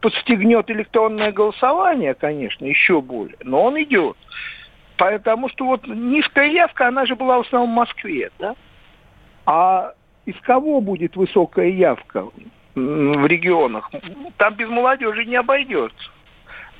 подстегнет 0.00 0.70
электронное 0.70 1.32
голосование, 1.32 2.14
конечно, 2.14 2.64
еще 2.64 3.00
более, 3.00 3.38
но 3.42 3.64
он 3.64 3.82
идет. 3.82 4.16
Потому 4.96 5.48
что 5.48 5.64
вот 5.64 5.86
низкая 5.86 6.50
явка, 6.50 6.88
она 6.88 7.06
же 7.06 7.14
была 7.14 7.38
в 7.38 7.46
основном 7.46 7.70
в 7.70 7.74
Москве, 7.74 8.30
да? 8.38 8.56
А 9.46 9.94
из 10.26 10.34
кого 10.42 10.80
будет 10.80 11.16
высокая 11.16 11.68
явка 11.68 12.26
в 12.78 13.26
регионах? 13.26 13.90
Там 14.36 14.54
без 14.54 14.68
молодежи 14.68 15.24
не 15.24 15.36
обойдется. 15.36 16.10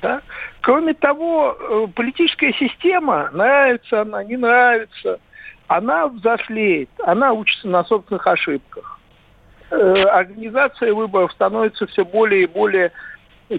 Да? 0.01 0.21
Кроме 0.61 0.93
того, 0.93 1.57
э, 1.59 1.87
политическая 1.93 2.53
система, 2.53 3.29
нравится 3.31 4.01
она, 4.01 4.23
не 4.23 4.37
нравится, 4.37 5.19
она 5.67 6.07
взрослеет, 6.07 6.89
она 7.03 7.33
учится 7.33 7.67
на 7.67 7.83
собственных 7.83 8.25
ошибках. 8.25 8.99
Э, 9.71 10.03
организация 10.03 10.93
выборов 10.93 11.31
становится 11.33 11.85
все 11.87 12.05
более 12.05 12.43
и 12.43 12.47
более 12.47 12.91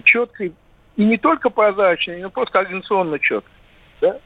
четкой, 0.03 0.53
и 0.95 1.05
не 1.05 1.17
только 1.17 1.49
прозрачной, 1.49 2.21
но 2.21 2.29
просто 2.29 2.59
организационно 2.59 3.19
четкой. 3.19 3.53
Да? 4.01 4.17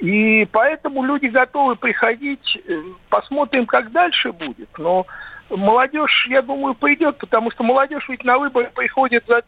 И 0.00 0.46
поэтому 0.52 1.04
люди 1.04 1.26
готовы 1.26 1.76
приходить, 1.76 2.58
э, 2.66 2.82
посмотрим, 3.08 3.64
как 3.66 3.92
дальше 3.92 4.32
будет. 4.32 4.68
Но 4.76 5.06
молодежь, 5.50 6.26
я 6.30 6.42
думаю, 6.42 6.74
пойдет, 6.74 7.18
потому 7.18 7.50
что 7.50 7.62
молодежь 7.62 8.08
ведь 8.08 8.24
на 8.24 8.38
выборы 8.38 8.70
приходит 8.74 9.24
за 9.26 9.42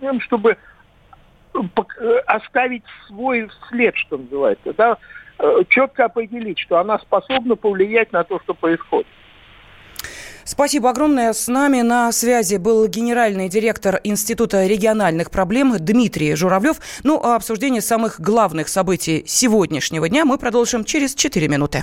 тем, 0.00 0.20
чтобы 0.20 0.56
э, 1.54 2.18
оставить 2.26 2.84
свой 3.06 3.48
след, 3.68 3.96
что 3.96 4.18
называется, 4.18 4.72
да, 4.74 4.96
э, 5.38 5.62
четко 5.68 6.06
определить, 6.06 6.58
что 6.58 6.78
она 6.78 6.98
способна 6.98 7.56
повлиять 7.56 8.12
на 8.12 8.24
то, 8.24 8.40
что 8.40 8.54
происходит. 8.54 9.06
Спасибо 10.44 10.90
огромное. 10.90 11.32
С 11.32 11.46
нами 11.46 11.82
на 11.82 12.10
связи 12.10 12.56
был 12.56 12.86
генеральный 12.88 13.48
директор 13.48 14.00
Института 14.02 14.66
региональных 14.66 15.30
проблем 15.30 15.74
Дмитрий 15.78 16.34
Журавлев. 16.34 16.78
Ну, 17.04 17.20
а 17.22 17.36
обсуждение 17.36 17.80
самых 17.80 18.20
главных 18.20 18.68
событий 18.68 19.22
сегодняшнего 19.26 20.08
дня 20.08 20.24
мы 20.24 20.38
продолжим 20.38 20.84
через 20.84 21.14
4 21.14 21.46
минуты. 21.48 21.82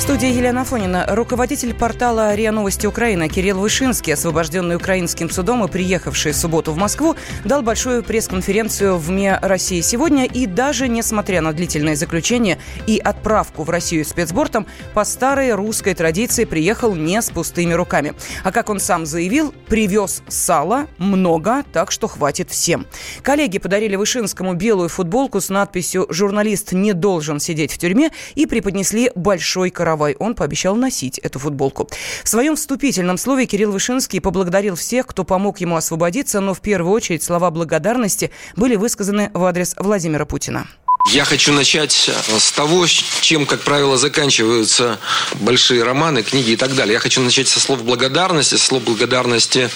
студии 0.00 0.32
Елена 0.32 0.64
Фонина. 0.64 1.04
Руководитель 1.10 1.74
портала 1.74 2.34
РИА 2.34 2.52
Новости 2.52 2.86
Украины 2.86 3.28
Кирилл 3.28 3.58
Вышинский, 3.58 4.14
освобожденный 4.14 4.76
украинским 4.76 5.28
судом 5.28 5.62
и 5.62 5.68
приехавший 5.68 6.32
в 6.32 6.36
субботу 6.36 6.72
в 6.72 6.78
Москву, 6.78 7.16
дал 7.44 7.60
большую 7.60 8.02
пресс-конференцию 8.02 8.96
в 8.96 9.10
МИА 9.10 9.38
России 9.42 9.82
сегодня 9.82 10.24
и 10.24 10.46
даже 10.46 10.88
несмотря 10.88 11.42
на 11.42 11.52
длительное 11.52 11.96
заключение 11.96 12.58
и 12.86 12.98
отправку 12.98 13.62
в 13.62 13.68
Россию 13.68 14.06
спецбортом, 14.06 14.66
по 14.94 15.04
старой 15.04 15.52
русской 15.52 15.92
традиции 15.92 16.46
приехал 16.46 16.94
не 16.94 17.20
с 17.20 17.28
пустыми 17.28 17.74
руками. 17.74 18.14
А 18.42 18.52
как 18.52 18.70
он 18.70 18.80
сам 18.80 19.04
заявил, 19.04 19.52
привез 19.68 20.22
сала 20.28 20.86
много, 20.96 21.62
так 21.74 21.92
что 21.92 22.08
хватит 22.08 22.50
всем. 22.50 22.86
Коллеги 23.20 23.58
подарили 23.58 23.96
Вышинскому 23.96 24.54
белую 24.54 24.88
футболку 24.88 25.42
с 25.42 25.50
надписью 25.50 26.06
«Журналист 26.08 26.72
не 26.72 26.94
должен 26.94 27.38
сидеть 27.38 27.72
в 27.72 27.76
тюрьме» 27.76 28.12
и 28.34 28.46
преподнесли 28.46 29.12
большой 29.14 29.68
караван 29.68 29.89
Каравай, 29.90 30.14
он 30.20 30.36
пообещал 30.36 30.76
носить 30.76 31.18
эту 31.18 31.40
футболку. 31.40 31.88
В 32.22 32.28
своем 32.28 32.54
вступительном 32.54 33.18
слове 33.18 33.46
Кирилл 33.46 33.72
Вышинский 33.72 34.20
поблагодарил 34.20 34.76
всех, 34.76 35.08
кто 35.08 35.24
помог 35.24 35.60
ему 35.60 35.74
освободиться, 35.74 36.38
но 36.38 36.54
в 36.54 36.60
первую 36.60 36.92
очередь 36.92 37.24
слова 37.24 37.50
благодарности 37.50 38.30
были 38.54 38.76
высказаны 38.76 39.32
в 39.34 39.44
адрес 39.44 39.74
Владимира 39.76 40.26
Путина. 40.26 40.68
Я 41.06 41.24
хочу 41.24 41.52
начать 41.52 42.08
э, 42.08 42.38
с 42.38 42.52
того, 42.52 42.86
чем, 42.86 43.46
как 43.46 43.62
правило, 43.62 43.96
заканчиваются 43.96 44.98
большие 45.34 45.82
романы, 45.82 46.22
книги 46.22 46.50
и 46.50 46.56
так 46.56 46.74
далее. 46.74 46.94
Я 46.94 47.00
хочу 47.00 47.20
начать 47.20 47.48
со 47.48 47.58
слов 47.58 47.82
благодарности, 47.82 48.54
со 48.54 48.64
слов 48.64 48.82
благодарности 48.84 49.70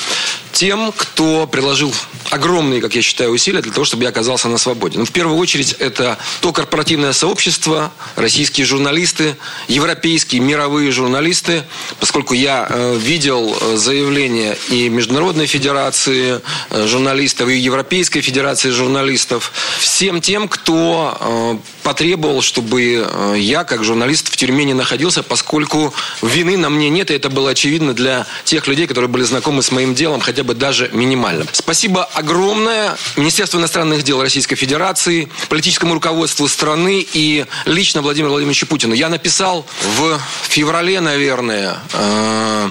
тем, 0.53 0.93
кто 0.97 1.49
приложил 1.49 1.93
огромные, 2.31 2.81
как 2.81 2.95
я 2.95 3.03
считаю, 3.03 3.31
усилия 3.31 3.61
для 3.63 3.73
того, 3.73 3.85
чтобы 3.85 4.05
я 4.05 4.11
оказался 4.11 4.49
на 4.49 4.59
свободе. 4.59 4.99
Ну, 4.99 5.05
в 5.05 5.11
первую 5.11 5.37
очередь, 5.39 5.73
это 5.81 6.19
то 6.41 6.53
корпоративное 6.53 7.13
сообщество, 7.13 7.93
российские 8.15 8.65
журналисты, 8.65 9.37
европейские, 9.67 10.41
мировые 10.41 10.93
журналисты, 10.93 11.65
поскольку 11.99 12.35
я 12.35 12.67
э, 12.69 12.97
видел 12.97 13.57
э, 13.61 13.77
заявления 13.77 14.57
и 14.69 14.89
Международной 14.89 15.47
Федерации 15.47 16.41
журналистов, 16.71 17.49
и 17.49 17.57
Европейской 17.57 18.21
Федерации 18.21 18.71
журналистов, 18.71 19.53
всем 19.81 20.21
тем, 20.21 20.49
кто 20.49 21.14
потребовал, 21.83 22.43
чтобы 22.43 23.07
э, 23.07 23.35
я, 23.39 23.65
как 23.65 23.85
журналист, 23.85 24.33
в 24.33 24.37
тюрьме 24.37 24.65
не 24.65 24.75
находился, 24.75 25.23
поскольку 25.23 25.93
вины 26.23 26.57
на 26.57 26.71
мне 26.71 26.89
нет, 26.89 27.11
и 27.11 27.15
это 27.15 27.31
было 27.31 27.51
очевидно 27.51 27.93
для 27.95 28.27
тех 28.45 28.67
людей, 28.67 28.87
которые 28.87 29.09
были 29.09 29.23
знакомы 29.25 29.63
с 29.63 29.71
моим 29.71 29.95
делом, 29.95 30.21
хотя 30.21 30.45
бы 30.45 30.55
даже 30.55 30.91
минимально. 30.93 31.47
Спасибо 31.53 32.05
огромное 32.05 32.97
Министерству 33.17 33.59
иностранных 33.59 34.03
дел 34.03 34.23
Российской 34.23 34.57
Федерации, 34.57 35.29
политическому 35.49 35.95
руководству 35.95 36.49
страны 36.49 37.07
и 37.13 37.47
лично 37.67 38.03
Владимиру 38.03 38.31
Владимировичу 38.31 38.67
Путину. 38.67 38.95
Я 38.95 39.09
написал 39.09 39.67
в 39.99 40.19
феврале, 40.49 41.01
наверное, 41.01 41.79
э 41.93 42.71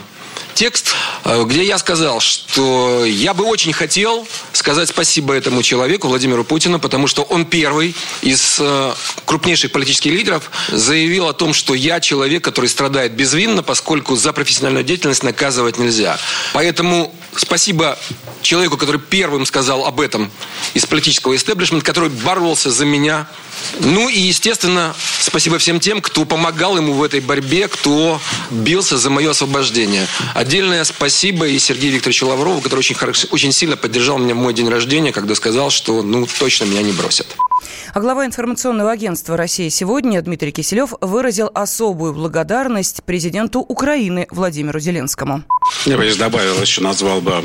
текст, 0.54 0.94
э, 1.26 1.44
где 1.46 1.64
я 1.64 1.78
сказал, 1.78 2.20
что 2.20 3.04
я 3.06 3.34
бы 3.34 3.46
очень 3.46 3.74
хотел 3.74 4.28
сказать 4.54 4.90
спасибо 4.90 5.34
этому 5.34 5.64
человеку, 5.64 6.08
Владимиру 6.08 6.44
Путину, 6.44 6.80
потому 6.80 7.08
что 7.08 7.24
он 7.24 7.46
первый 7.46 7.96
из 8.22 8.58
э, 8.60 8.94
крупнейших 9.26 9.72
политических 9.72 10.12
лидеров 10.12 10.52
заявил 10.70 11.28
о 11.28 11.34
том, 11.34 11.54
что 11.54 11.74
я 11.74 12.00
человек, 12.00 12.44
который 12.44 12.70
страдает 12.70 13.14
безвинно, 13.14 13.64
поскольку 13.64 14.16
за 14.16 14.34
профессиональную 14.34 14.84
деятельность 14.84 15.24
наказывать 15.24 15.78
нельзя. 15.78 16.18
Поэтому 16.54 17.14
спасибо 17.36 17.98
человеку, 18.42 18.78
который 18.78 19.02
первым 19.02 19.46
сказал 19.46 19.86
об 19.86 20.00
этом 20.00 20.32
из 20.74 20.86
политического 20.86 21.36
истеблишмента, 21.36 21.86
который 21.86 22.10
боролся 22.10 22.72
за 22.72 22.86
меня. 22.86 23.28
Ну 23.80 24.10
и, 24.10 24.20
естественно, 24.20 24.94
спасибо 25.20 25.58
всем 25.58 25.80
тем, 25.80 26.02
кто 26.02 26.26
помогал 26.26 26.78
ему 26.78 26.94
в 26.94 27.04
этой 27.04 27.22
борьбе, 27.22 27.68
кто 27.68 28.20
бился 28.52 28.98
за 28.98 29.10
мое 29.10 29.32
освобождение. 29.32 30.08
Отдельное 30.44 30.84
спасибо 30.84 31.48
и 31.48 31.58
Сергею 31.58 31.94
Викторовичу 31.94 32.28
Лаврову, 32.28 32.60
который 32.60 32.80
очень, 32.80 32.96
хорошо, 32.96 33.30
очень 33.32 33.54
сильно 33.54 33.78
поддержал 33.78 34.18
меня 34.18 34.36
в 34.36 34.40
мой 34.40 34.54
день 34.54 34.68
рождения, 34.68 35.14
когда 35.14 35.36
сказал, 35.36 35.70
что 35.70 36.02
ну 36.02 36.28
точно 36.38 36.66
меня 36.66 36.82
не 36.82 36.92
бросят. 36.92 37.38
А 37.94 38.02
глава 38.02 38.26
информационного 38.26 38.92
агентства 38.92 39.38
России 39.38 39.70
сегодня 39.70 40.22
Дмитрий 40.22 40.52
Киселев 40.52 40.96
выразил 41.00 41.50
особую 41.54 42.14
благодарность 42.14 43.04
президенту 43.06 43.62
Украины 43.62 44.28
Владимиру 44.32 44.82
Зеленскому. 44.82 45.46
Я 45.86 45.96
бы 45.96 46.04
здесь 46.04 46.18
добавил, 46.18 46.60
еще 46.60 46.82
назвал 46.82 47.22
бы 47.22 47.42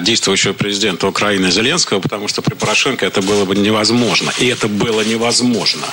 действующего 0.00 0.52
президента 0.52 1.06
Украины 1.06 1.50
Зеленского, 1.50 2.00
потому 2.00 2.28
что 2.28 2.42
при 2.42 2.54
Порошенко 2.54 3.06
это 3.06 3.22
было 3.22 3.46
бы 3.46 3.56
невозможно. 3.56 4.30
И 4.38 4.46
это 4.48 4.68
было 4.68 5.00
невозможно. 5.00 5.86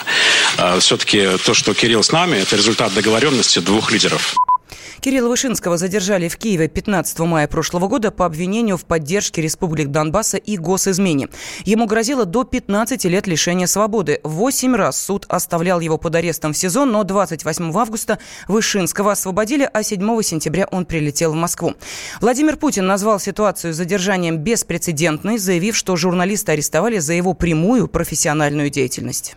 А, 0.58 0.82
Все-таки 0.82 1.30
то, 1.46 1.54
что 1.54 1.74
Кирилл 1.74 2.04
с 2.04 2.12
нами, 2.12 2.36
это 2.36 2.58
результат 2.58 2.94
договоренности 2.94 3.60
двух 3.60 3.94
лидеров. 3.94 4.36
Кирилла 5.02 5.30
Вышинского 5.30 5.78
задержали 5.78 6.28
в 6.28 6.38
Киеве 6.38 6.68
15 6.68 7.18
мая 7.22 7.48
прошлого 7.48 7.88
года 7.88 8.12
по 8.12 8.28
обвинению 8.28 8.78
в 8.78 8.86
поддержке 8.86 9.42
республик 9.42 9.88
Донбасса 9.88 10.38
и 10.38 10.58
госизмене. 10.58 11.30
Ему 11.66 11.88
грозило 11.88 12.26
до 12.26 12.44
15 12.44 13.06
лет 13.06 13.26
лишения 13.26 13.66
свободы. 13.66 14.20
Восемь 14.24 14.76
раз 14.76 15.04
суд 15.04 15.26
оставлял 15.28 15.80
его 15.80 15.98
под 15.98 16.14
арестом 16.14 16.54
в 16.54 16.58
СИЗО, 16.58 16.86
но 16.86 17.04
28 17.04 17.76
августа 17.76 18.20
Вышинского 18.48 19.14
освободили, 19.14 19.68
а 19.74 19.82
7 19.82 20.22
сентября 20.22 20.68
он 20.70 20.86
прилетел 20.86 21.32
в 21.32 21.36
Москву. 21.36 21.74
Владимир 22.22 22.56
Путин 22.58 22.86
назвал 22.86 23.20
ситуацию 23.20 23.74
с 23.74 23.78
задержанием 23.78 24.38
беспрецедентной, 24.38 25.40
заявив, 25.40 25.76
что 25.76 25.96
журналиста 25.96 26.52
арестовали 26.52 27.00
за 27.00 27.14
его 27.14 27.34
прямую 27.34 27.88
профессиональную 27.88 28.70
деятельность. 28.70 29.36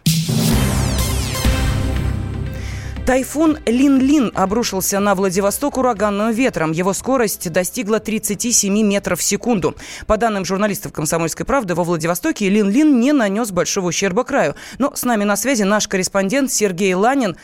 Тайфун 3.07 3.59
Лин-Лин 3.67 4.33
обрушился 4.35 4.99
на 4.99 5.15
Владивосток 5.15 5.77
ураганным 5.77 6.31
ветром. 6.33 6.73
Его 6.73 6.95
скорость 6.95 7.53
достигла 7.53 8.01
37 8.01 8.73
метров 8.83 9.21
в 9.21 9.23
секунду. 9.23 9.77
По 10.07 10.17
данным 10.17 10.47
журналистов 10.47 10.95
«Комсомольской 10.95 11.45
правды», 11.45 11.75
во 11.75 11.85
Владивостоке 11.85 12.49
Лин-Лин 12.49 12.99
не 13.01 13.13
нанес 13.13 13.51
большого 13.51 13.89
ущерба 13.89 14.25
краю. 14.25 14.55
Но 14.79 14.97
с 14.97 15.05
нами 15.05 15.25
на 15.25 15.37
связи 15.37 15.65
наш 15.65 15.87
корреспондент 15.87 16.51
Сергей 16.51 16.95
Ланин. 16.95 17.37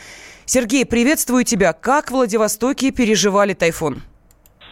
Сергей, 0.46 0.86
приветствую 0.86 1.44
тебя. 1.44 1.74
Как 1.74 2.08
в 2.08 2.12
Владивостоке 2.12 2.90
переживали 2.90 3.52
тайфун? 3.52 4.02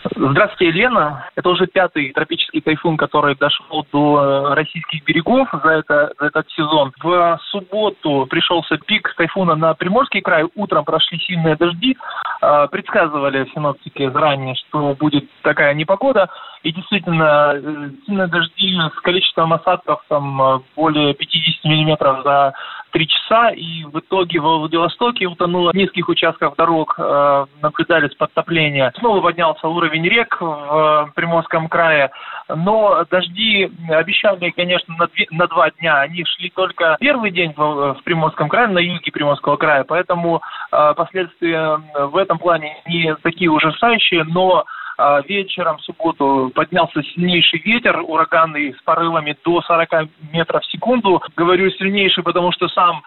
Здравствуйте, 0.05 0.69
Елена. 0.69 1.29
Это 1.35 1.49
уже 1.49 1.67
пятый 1.67 2.13
тропический 2.13 2.61
тайфун, 2.61 2.97
который 2.97 3.35
дошел 3.35 3.85
до 3.93 4.21
э, 4.51 4.55
российских 4.55 5.05
берегов 5.05 5.49
за, 5.65 5.71
это, 5.71 6.13
за 6.19 6.27
этот 6.27 6.49
сезон. 6.51 6.93
В 7.03 7.39
субботу 7.51 8.27
пришелся 8.31 8.79
пик 8.79 9.13
тайфуна 9.17 9.57
на 9.57 9.75
Приморский 9.75 10.21
край. 10.21 10.45
Утром 10.55 10.85
прошли 10.85 11.19
сильные 11.19 11.57
дожди. 11.57 11.97
Э, 12.41 12.69
предсказывали 12.71 13.49
синоптики 13.55 14.09
заранее, 14.11 14.55
что 14.55 14.95
будет 14.95 15.29
такая 15.43 15.75
непогода. 15.75 16.29
И 16.63 16.73
действительно, 16.73 17.55
э, 17.55 17.91
сильные 18.07 18.29
дожди 18.29 18.79
с 18.97 19.01
количеством 19.01 19.53
осадков 19.53 20.03
там 20.09 20.63
более 20.77 21.15
50 21.15 21.65
миллиметров 21.65 22.23
за 22.23 22.55
три 22.93 23.07
часа, 23.07 23.51
и 23.51 23.85
в 23.85 23.99
итоге 23.99 24.41
во 24.41 24.59
Владивостоке 24.59 25.27
утонуло 25.27 25.71
нескольких 25.75 26.09
участках 26.09 26.57
дорог, 26.57 26.95
э, 26.99 27.47
наблюдались 27.63 28.15
подтопления. 28.15 28.93
Снова 28.99 29.21
поднялся 29.21 29.69
уровень 29.69 29.98
рек 30.07 30.41
в 30.41 31.13
Приморском 31.15 31.69
крае, 31.69 32.11
но 32.49 33.05
дожди 33.11 33.71
обещали, 33.89 34.51
конечно, 34.51 34.95
на, 34.97 35.07
две, 35.09 35.27
на 35.31 35.47
два 35.47 35.71
дня. 35.71 36.01
Они 36.01 36.25
шли 36.25 36.51
только 36.51 36.97
первый 37.01 37.31
день 37.31 37.53
в, 37.57 37.95
в 37.95 38.03
Приморском 38.05 38.49
крае, 38.49 38.69
на 38.69 38.79
юге 38.79 39.13
Приморского 39.13 39.57
края, 39.57 39.85
поэтому 39.85 40.43
э, 40.71 40.95
последствия 40.97 41.81
в 41.95 42.17
этом 42.17 42.39
плане 42.39 42.77
не 42.87 43.15
такие 43.17 43.51
ужасающие, 43.51 44.25
но 44.25 44.65
а, 45.01 45.21
вечером 45.21 45.79
в 45.79 45.83
субботу 45.83 46.51
поднялся 46.53 47.01
сильнейший 47.05 47.61
ветер 47.61 48.01
ураганный 48.05 48.75
с 48.75 48.83
порывами 48.83 49.37
до 49.45 49.63
40 49.63 50.09
метров 50.33 50.65
в 50.65 50.71
секунду. 50.73 51.23
Говорю 51.37 51.71
сильнейший, 51.71 52.25
потому 52.25 52.51
что 52.51 52.69
сам 52.69 53.03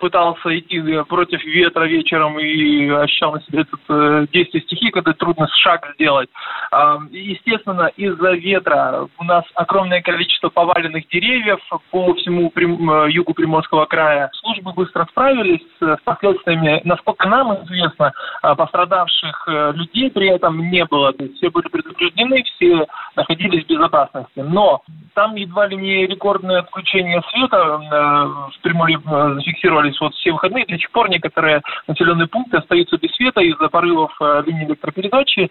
пытался 0.00 0.58
идти 0.58 0.80
против 1.08 1.44
ветра 1.44 1.84
вечером 1.84 2.38
и 2.38 2.88
ощущал 2.88 3.32
на 3.32 3.42
себе 3.42 3.60
это 3.62 3.76
э, 3.88 4.26
действие 4.32 4.62
стихии, 4.62 4.90
когда 4.90 5.12
трудно 5.12 5.48
шаг 5.48 5.86
сделать. 5.94 6.28
Естественно, 7.10 7.90
из-за 7.96 8.32
ветра 8.32 9.08
у 9.18 9.24
нас 9.24 9.44
огромное 9.54 10.00
количество 10.02 10.48
поваленных 10.48 11.08
деревьев 11.08 11.60
по 11.90 12.14
всему 12.14 12.52
э, 12.54 13.10
югу 13.10 13.34
Приморского 13.34 13.86
края. 13.86 14.30
Службы 14.34 14.72
быстро 14.72 15.06
справились 15.10 15.62
с 15.80 15.96
последствиями. 16.04 16.80
Насколько 16.84 17.28
нам 17.28 17.64
известно, 17.64 18.12
пострадавших 18.42 19.44
э, 19.48 19.72
людей 19.74 20.10
при 20.10 20.28
этом 20.28 20.70
не 20.70 20.84
было 20.84 21.12
все 21.36 21.50
были 21.50 21.68
предупреждены, 21.68 22.42
все 22.42 22.86
находились 23.16 23.64
в 23.64 23.68
безопасности. 23.68 24.40
Но 24.40 24.82
там 25.14 25.34
едва 25.34 25.66
ли 25.66 25.76
не 25.76 26.06
рекордное 26.06 26.60
отключение 26.60 27.22
света 27.30 27.56
э, 27.56 28.50
в 28.52 28.62
Приморье 28.62 29.00
э, 29.04 29.38
зафиксировались 29.58 30.00
вот 30.00 30.14
все 30.14 30.32
выходные. 30.32 30.66
До 30.66 30.78
сих 30.78 30.90
пор 30.90 31.08
некоторые 31.10 31.62
населенные 31.86 32.28
пункты 32.28 32.58
остаются 32.58 32.96
без 32.96 33.10
света 33.14 33.40
из-за 33.40 33.68
порывов 33.68 34.12
э, 34.20 34.42
линии 34.46 34.66
электропередачи. 34.66 35.50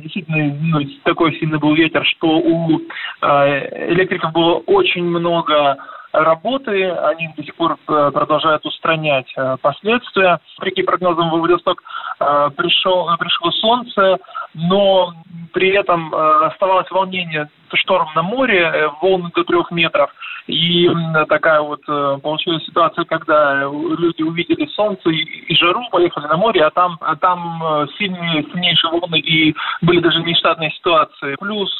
Действительно, 0.00 0.54
ну, 0.60 0.80
такой 1.04 1.36
сильный 1.38 1.58
был 1.58 1.74
ветер, 1.74 2.04
что 2.06 2.38
у 2.38 2.80
электриков 3.20 4.32
было 4.32 4.54
очень 4.66 5.04
много 5.04 5.76
работы, 6.12 6.90
они 6.90 7.28
до 7.36 7.42
сих 7.42 7.54
пор 7.56 7.76
продолжают 7.84 8.64
устранять 8.64 9.32
последствия. 9.60 10.40
Вопреки 10.56 10.82
прогнозам 10.82 11.30
в 11.30 11.38
Владивосток 11.38 11.82
пришел, 12.18 13.08
пришло 13.18 13.50
солнце, 13.50 14.18
но 14.54 15.12
при 15.52 15.70
этом 15.70 16.14
э, 16.14 16.46
оставалось 16.46 16.90
волнение 16.90 17.48
шторм 17.74 18.08
на 18.14 18.22
море, 18.22 18.60
э, 18.60 18.88
волны 19.00 19.30
до 19.34 19.44
трех 19.44 19.70
метров. 19.70 20.10
И 20.46 20.88
такая 21.28 21.60
вот 21.60 21.80
э, 21.88 22.18
получилась 22.22 22.64
ситуация, 22.64 23.04
когда 23.04 23.62
люди 23.64 24.22
увидели 24.22 24.66
солнце 24.74 25.10
и 25.10 25.54
жару, 25.56 25.82
поехали 25.90 26.26
на 26.26 26.36
море, 26.36 26.64
а 26.64 26.70
там, 26.70 26.98
а 27.00 27.16
там 27.16 27.88
сильные, 27.98 28.44
сильнейшие 28.44 28.92
волны 28.92 29.18
и 29.18 29.54
были 29.82 30.00
даже 30.00 30.20
нештатные 30.20 30.70
ситуации. 30.70 31.36
Плюс 31.40 31.70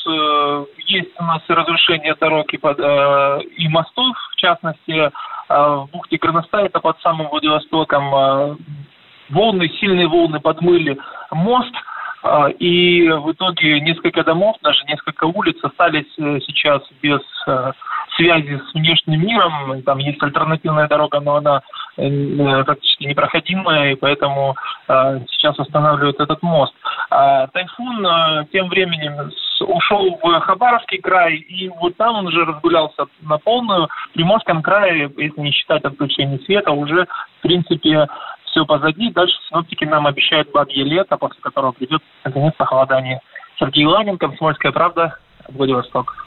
есть 0.87 1.11
у 1.19 1.25
нас 1.25 1.43
разрушение 1.49 2.17
дорог 2.21 2.53
и, 2.53 2.57
под, 2.57 2.79
и 2.79 3.69
мостов, 3.69 4.17
в 4.33 4.37
частности, 4.37 5.11
в 5.49 5.89
бухте 5.93 6.17
Горностай, 6.17 6.67
это 6.67 6.81
под 6.81 7.01
самым 7.01 7.29
Владивостоком, 7.29 8.57
волны, 9.31 9.69
сильные 9.81 10.09
волны 10.09 10.41
подмыли 10.41 10.99
мост– 11.31 11.75
и 12.59 13.09
в 13.09 13.33
итоге 13.33 13.81
несколько 13.81 14.25
домов, 14.25 14.57
даже 14.63 14.85
несколько 14.85 15.25
улиц 15.25 15.57
остались 15.63 16.13
э, 16.19 16.41
сейчас 16.47 16.83
без 17.03 17.21
э, 17.47 17.73
связи 18.17 18.59
с 18.59 18.75
внешним 18.75 19.21
миром. 19.21 19.83
Там 19.83 19.99
есть 19.99 20.23
альтернативная 20.23 20.89
дорога, 20.89 21.21
но 21.21 21.37
она 21.37 21.63
э, 21.97 22.65
практически 22.65 23.05
непроходимая, 23.05 23.93
и 23.93 23.97
поэтому 23.97 24.57
сейчас 24.87 25.59
останавливают 25.59 26.21
этот 26.21 26.43
мост. 26.43 26.75
А 27.11 27.47
тайфун 27.49 28.07
тем 28.53 28.69
временем 28.69 29.31
ушел 29.61 30.19
в 30.23 30.41
Хабаровский 30.41 30.99
край, 30.99 31.37
и 31.37 31.69
вот 31.69 31.97
там 31.97 32.17
он 32.17 32.27
уже 32.27 32.45
разгулялся 32.45 33.07
на 33.23 33.39
полную. 33.39 33.89
В 34.11 34.13
Приморском 34.13 34.63
крае, 34.63 35.11
если 35.17 35.41
не 35.41 35.51
считать 35.51 35.85
отключение 35.85 36.39
света, 36.41 36.73
уже, 36.73 37.07
в 37.39 37.43
принципе, 37.43 38.07
все 38.45 38.65
позади. 38.65 39.11
Дальше 39.11 39.37
синоптики 39.49 39.85
нам 39.85 40.07
обещают 40.07 40.51
бабье 40.53 40.85
лето, 40.85 41.17
после 41.17 41.41
которого 41.41 41.73
придет 41.73 42.03
наконец 42.25 42.55
похолодание. 42.57 43.21
Сергей 43.59 43.87
Ланин, 43.87 44.19
Комсомольская 44.19 44.73
правда, 44.73 45.19
Владивосток. 45.49 46.27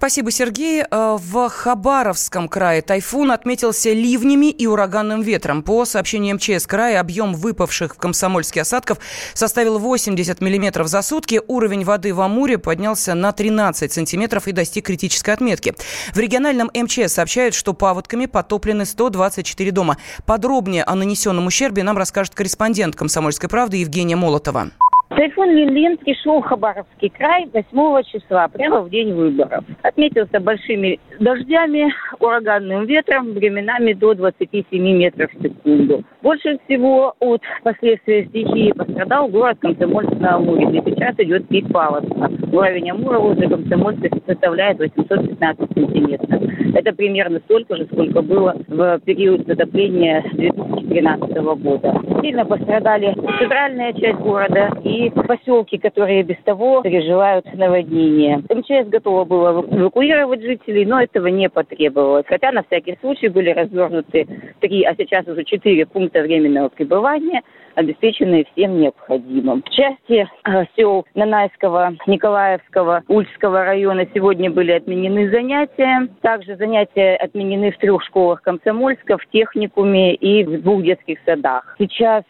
Спасибо, 0.00 0.30
Сергей. 0.30 0.82
Э, 0.90 1.18
в 1.20 1.48
Хабаровском 1.50 2.48
крае 2.48 2.80
тайфун 2.80 3.32
отметился 3.32 3.92
ливнями 3.92 4.50
и 4.50 4.66
ураганным 4.66 5.20
ветром. 5.20 5.62
По 5.62 5.84
сообщениям 5.84 6.36
МЧС 6.36 6.66
края, 6.66 7.00
объем 7.00 7.34
выпавших 7.34 7.96
в 7.96 7.98
Комсомольске 7.98 8.62
осадков 8.62 8.98
составил 9.34 9.78
80 9.78 10.40
миллиметров 10.40 10.88
за 10.88 11.02
сутки. 11.02 11.42
Уровень 11.46 11.84
воды 11.84 12.14
в 12.14 12.20
Амуре 12.22 12.56
поднялся 12.56 13.14
на 13.14 13.32
13 13.32 13.92
сантиметров 13.92 14.48
и 14.48 14.52
достиг 14.52 14.86
критической 14.86 15.34
отметки. 15.34 15.74
В 16.14 16.18
региональном 16.18 16.70
МЧС 16.72 17.12
сообщают, 17.12 17.54
что 17.54 17.74
паводками 17.74 18.24
потоплены 18.24 18.86
124 18.86 19.70
дома. 19.70 19.98
Подробнее 20.24 20.84
о 20.84 20.94
нанесенном 20.94 21.46
ущербе 21.46 21.82
нам 21.82 21.98
расскажет 21.98 22.34
корреспондент 22.34 22.96
«Комсомольской 22.96 23.50
правды» 23.50 23.76
Евгения 23.76 24.16
Молотова. 24.16 24.70
Тайфун 25.10 25.50
Лилин 25.50 25.98
пришел 25.98 26.40
в 26.40 26.44
Хабаровский 26.44 27.10
край 27.10 27.48
8 27.52 28.02
числа, 28.04 28.46
прямо 28.46 28.82
в 28.82 28.90
день 28.90 29.12
выборов. 29.12 29.64
Отметился 29.82 30.38
большими 30.38 31.00
дождями, 31.18 31.92
ураганным 32.20 32.86
ветром, 32.86 33.32
временами 33.32 33.92
до 33.92 34.14
27 34.14 34.80
метров 34.80 35.30
в 35.32 35.42
секунду. 35.42 36.04
Больше 36.22 36.58
всего 36.64 37.14
от 37.18 37.42
последствий 37.64 38.26
стихии 38.26 38.70
пострадал 38.70 39.26
город 39.28 39.58
Комсомольск 39.60 40.12
на 40.20 40.36
Амуре, 40.36 40.66
где 40.66 40.92
сейчас 40.92 41.14
идет 41.18 41.48
пик 41.48 41.70
паводка. 41.72 42.30
Уровень 42.52 42.92
Амура 42.92 43.18
возле 43.18 43.48
Комсомольска 43.48 44.08
составляет 44.26 44.78
815 44.78 45.72
сантиметров. 45.74 46.42
Это 46.74 46.92
примерно 46.92 47.40
столько 47.40 47.76
же, 47.76 47.86
сколько 47.86 48.22
было 48.22 48.54
в 48.68 49.00
период 49.00 49.44
затопления 49.46 50.22
2013 50.34 51.34
года. 51.60 52.00
Сильно 52.22 52.44
пострадали 52.44 53.12
центральная 53.38 53.92
часть 53.94 54.18
города 54.20 54.70
и 54.84 54.99
поселки, 55.08 55.78
которые 55.78 56.22
без 56.22 56.36
того 56.44 56.82
переживают 56.82 57.46
наводнение. 57.54 58.42
МЧС 58.48 58.88
готова 58.88 59.24
была 59.24 59.52
эвакуировать 59.52 60.42
жителей, 60.42 60.84
но 60.84 61.00
этого 61.00 61.28
не 61.28 61.48
потребовалось. 61.48 62.26
Хотя 62.28 62.52
на 62.52 62.62
всякий 62.64 62.98
случай 63.00 63.28
были 63.28 63.50
развернуты 63.50 64.26
три, 64.60 64.84
а 64.84 64.94
сейчас 64.94 65.26
уже 65.26 65.44
четыре 65.44 65.86
пункта 65.86 66.22
временного 66.22 66.68
пребывания– 66.68 67.42
обеспечены 67.74 68.46
всем 68.52 68.80
необходимым. 68.80 69.62
В 69.62 69.70
части 69.70 70.28
э, 70.44 70.64
сел 70.76 71.06
Нанайского, 71.14 71.94
Николаевского, 72.06 73.02
Ульского 73.08 73.64
района 73.64 74.06
сегодня 74.14 74.50
были 74.50 74.72
отменены 74.72 75.30
занятия. 75.30 76.08
Также 76.22 76.56
занятия 76.56 77.16
отменены 77.16 77.72
в 77.72 77.78
трех 77.78 78.02
школах 78.04 78.42
Комсомольска, 78.42 79.18
в 79.18 79.26
техникуме 79.30 80.14
и 80.14 80.44
в 80.44 80.62
двух 80.62 80.82
детских 80.82 81.18
садах. 81.24 81.74
Сейчас 81.78 82.24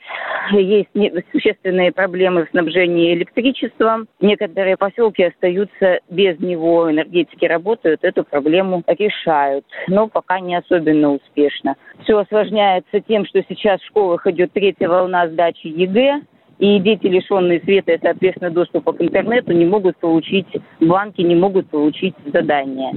есть 0.53 0.91
существенные 1.33 1.93
проблемы 1.93 2.47
в 2.47 2.53
снабжении 2.61 3.15
электричеством. 3.15 4.09
Некоторые 4.21 4.77
поселки 4.77 5.23
остаются 5.23 6.01
без 6.09 6.39
него. 6.41 6.91
Энергетики 6.91 7.45
работают, 7.45 8.01
эту 8.03 8.25
проблему 8.25 8.83
решают, 8.87 9.65
но 9.89 10.09
пока 10.09 10.41
не 10.41 10.57
особенно 10.57 11.13
успешно. 11.13 11.77
Все 12.03 12.19
осложняется 12.19 13.01
тем, 13.01 13.25
что 13.27 13.43
сейчас 13.49 13.81
в 13.81 13.87
школах 13.87 14.27
идет 14.27 14.53
третья 14.53 14.89
волна 14.89 15.29
сдачи 15.29 15.67
ЕГЭ, 15.67 16.21
и 16.61 16.79
дети, 16.79 17.07
лишенные 17.07 17.61
света 17.61 17.93
и, 17.93 17.99
соответственно, 18.01 18.51
доступа 18.51 18.93
к 18.93 19.01
интернету, 19.01 19.53
не 19.53 19.65
могут 19.65 19.97
получить 19.97 20.47
бланки, 20.79 21.23
не 21.23 21.35
могут 21.35 21.69
получить 21.71 22.15
задания. 22.33 22.93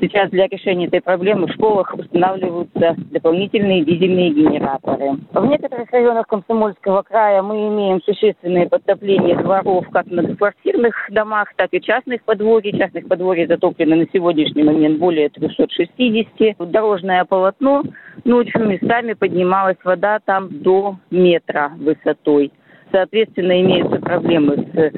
Сейчас 0.00 0.30
для 0.30 0.46
решения 0.46 0.86
этой 0.86 1.00
проблемы 1.00 1.48
в 1.48 1.52
школах 1.52 1.92
устанавливаются 1.94 2.94
дополнительные 3.10 3.84
дизельные 3.84 4.30
генераторы. 4.30 5.18
В 5.32 5.46
некоторых 5.46 5.90
районах 5.90 6.28
Комсомольского 6.28 7.02
края 7.02 7.42
мы 7.42 7.68
имеем 7.68 8.00
существенные 8.02 8.68
подтопления 8.68 9.36
дворов 9.36 9.88
как 9.90 10.06
многоквартирных 10.06 10.94
домах, 11.10 11.48
так 11.56 11.70
и 11.72 11.80
частных 11.80 12.22
подворий. 12.22 12.78
Частных 12.78 13.08
подворий 13.08 13.46
затоплено 13.46 13.96
на 13.96 14.06
сегодняшний 14.12 14.62
момент 14.62 15.00
более 15.00 15.28
360. 15.30 16.56
Дорожное 16.70 17.24
полотно 17.24 17.82
ночью 18.24 18.64
местами 18.68 19.14
поднималась 19.14 19.78
вода 19.82 20.20
там 20.24 20.48
до 20.62 20.96
метра 21.10 21.72
высотой. 21.76 22.52
Соответственно, 22.92 23.60
имеются 23.60 24.00
проблемы 24.00 24.66
с 24.72 24.92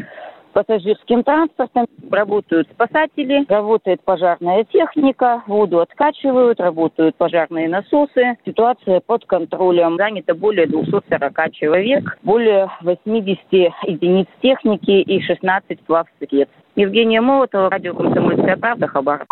пассажирским 0.53 1.22
транспортом. 1.22 1.87
Работают 2.11 2.68
спасатели, 2.72 3.44
работает 3.48 4.03
пожарная 4.05 4.64
техника, 4.64 5.42
воду 5.46 5.81
откачивают, 5.81 6.61
работают 6.61 7.16
пожарные 7.16 7.68
насосы. 7.68 8.37
Ситуация 8.44 9.00
под 9.00 9.24
контролем. 9.26 9.96
Занято 9.96 10.35
более 10.35 10.66
240 10.66 11.53
человек, 11.53 12.18
более 12.22 12.68
80 12.83 13.38
единиц 13.53 14.26
техники 14.42 14.90
и 14.90 15.20
16 15.20 15.81
плавсредств. 15.81 16.55
Евгения 16.76 17.20
Молотова, 17.20 17.70
радио 17.70 17.94
«Комсомольская 17.94 18.57
правда», 18.57 18.87
Хабаровск. 18.87 19.31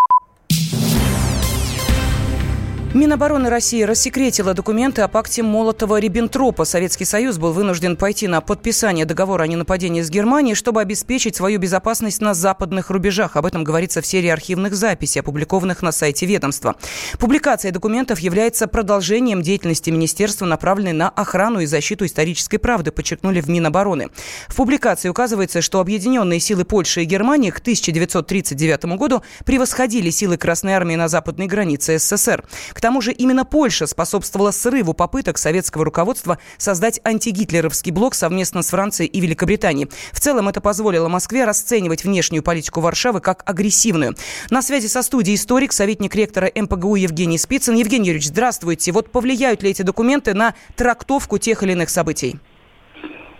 Минобороны 2.94 3.50
России 3.50 3.82
рассекретила 3.82 4.54
документы 4.54 5.02
о 5.02 5.08
пакте 5.08 5.42
Молотова-Риббентропа. 5.42 6.64
Советский 6.64 7.04
Союз 7.04 7.36
был 7.36 7.52
вынужден 7.52 7.98
пойти 7.98 8.26
на 8.28 8.40
подписание 8.40 9.04
договора 9.04 9.42
о 9.42 9.46
ненападении 9.46 10.00
с 10.00 10.08
Германией, 10.08 10.54
чтобы 10.54 10.80
обеспечить 10.80 11.36
свою 11.36 11.58
безопасность 11.58 12.22
на 12.22 12.32
западных 12.32 12.88
рубежах. 12.88 13.36
Об 13.36 13.44
этом 13.44 13.62
говорится 13.62 14.00
в 14.00 14.06
серии 14.06 14.30
архивных 14.30 14.74
записей, 14.74 15.20
опубликованных 15.20 15.82
на 15.82 15.92
сайте 15.92 16.24
ведомства. 16.24 16.76
Публикация 17.18 17.72
документов 17.72 18.20
является 18.20 18.66
продолжением 18.66 19.42
деятельности 19.42 19.90
министерства, 19.90 20.46
направленной 20.46 20.94
на 20.94 21.10
охрану 21.10 21.60
и 21.60 21.66
защиту 21.66 22.06
исторической 22.06 22.56
правды, 22.56 22.90
подчеркнули 22.90 23.42
в 23.42 23.48
Минобороны. 23.48 24.08
В 24.48 24.56
публикации 24.56 25.10
указывается, 25.10 25.60
что 25.60 25.80
объединенные 25.80 26.40
силы 26.40 26.64
Польши 26.64 27.02
и 27.02 27.04
Германии 27.04 27.50
к 27.50 27.58
1939 27.58 28.96
году 28.96 29.22
превосходили 29.44 30.08
силы 30.08 30.38
Красной 30.38 30.72
Армии 30.72 30.94
на 30.94 31.08
западной 31.08 31.48
границе 31.48 31.98
СССР. 31.98 32.44
К 32.78 32.80
тому 32.80 33.00
же 33.00 33.10
именно 33.10 33.44
Польша 33.44 33.88
способствовала 33.88 34.52
срыву 34.52 34.94
попыток 34.94 35.36
советского 35.36 35.84
руководства 35.84 36.38
создать 36.58 37.00
антигитлеровский 37.02 37.90
блок 37.90 38.14
совместно 38.14 38.62
с 38.62 38.70
Францией 38.70 39.10
и 39.10 39.20
Великобританией. 39.20 39.88
В 40.12 40.20
целом 40.20 40.48
это 40.48 40.60
позволило 40.60 41.08
Москве 41.08 41.44
расценивать 41.44 42.04
внешнюю 42.04 42.44
политику 42.44 42.80
Варшавы 42.80 43.20
как 43.20 43.42
агрессивную. 43.46 44.14
На 44.50 44.62
связи 44.62 44.86
со 44.86 45.02
студией 45.02 45.34
историк, 45.34 45.72
советник 45.72 46.14
ректора 46.14 46.52
МПГУ 46.54 46.94
Евгений 46.94 47.36
Спицын. 47.36 47.74
Евгений 47.74 48.10
Юрьевич, 48.10 48.28
здравствуйте. 48.28 48.92
Вот 48.92 49.10
повлияют 49.10 49.64
ли 49.64 49.70
эти 49.70 49.82
документы 49.82 50.34
на 50.34 50.54
трактовку 50.76 51.38
тех 51.38 51.64
или 51.64 51.72
иных 51.72 51.90
событий? 51.90 52.36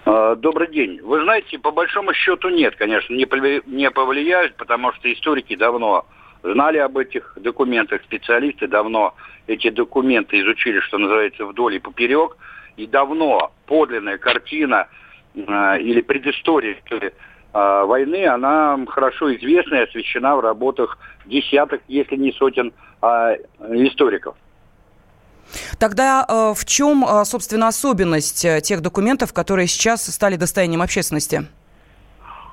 А, 0.05 0.35
добрый 0.35 0.69
день. 0.69 1.01
Вы 1.01 1.23
знаете, 1.23 1.61
по 1.61 1.71
большому 1.71 2.13
счету 2.13 2.49
нет, 2.49 2.75
конечно, 2.75 3.15
не 3.15 3.91
повлияют, 3.91 4.57
потому 4.57 4.93
что 4.95 5.13
историки 5.13 5.55
давно 5.55 6.07
знали 6.43 6.79
об 6.79 6.97
этих 6.99 7.33
документах, 7.37 8.03
специалисты 8.03 8.67
давно 8.67 9.15
эти 9.47 9.71
документы 9.71 10.41
изучили, 10.41 10.81
что 10.81 10.99
называется, 10.99 11.47
вдоль 11.47 11.77
и 11.77 11.79
поперек, 11.79 12.37
и 12.77 12.87
давно 12.87 13.53
подлинная 13.67 14.19
картина 14.19 14.89
э, 15.35 15.41
или 15.81 16.01
предыстория 16.01 16.77
э, 16.91 17.11
войны, 17.53 18.27
она 18.27 18.79
хорошо 18.89 19.35
известна 19.35 19.77
и 19.77 19.85
освещена 19.85 20.37
в 20.37 20.41
работах 20.41 20.99
десяток, 21.27 21.81
если 21.89 22.17
не 22.17 22.33
сотен 22.33 22.73
э, 23.03 23.37
историков. 23.71 24.37
Тогда 25.79 26.25
э, 26.29 26.55
в 26.55 26.65
чем, 26.65 27.05
э, 27.05 27.25
собственно, 27.25 27.69
особенность 27.69 28.45
э, 28.45 28.61
тех 28.61 28.81
документов, 28.81 29.33
которые 29.33 29.67
сейчас 29.67 30.05
стали 30.05 30.37
достоянием 30.37 30.83
общественности? 30.83 31.47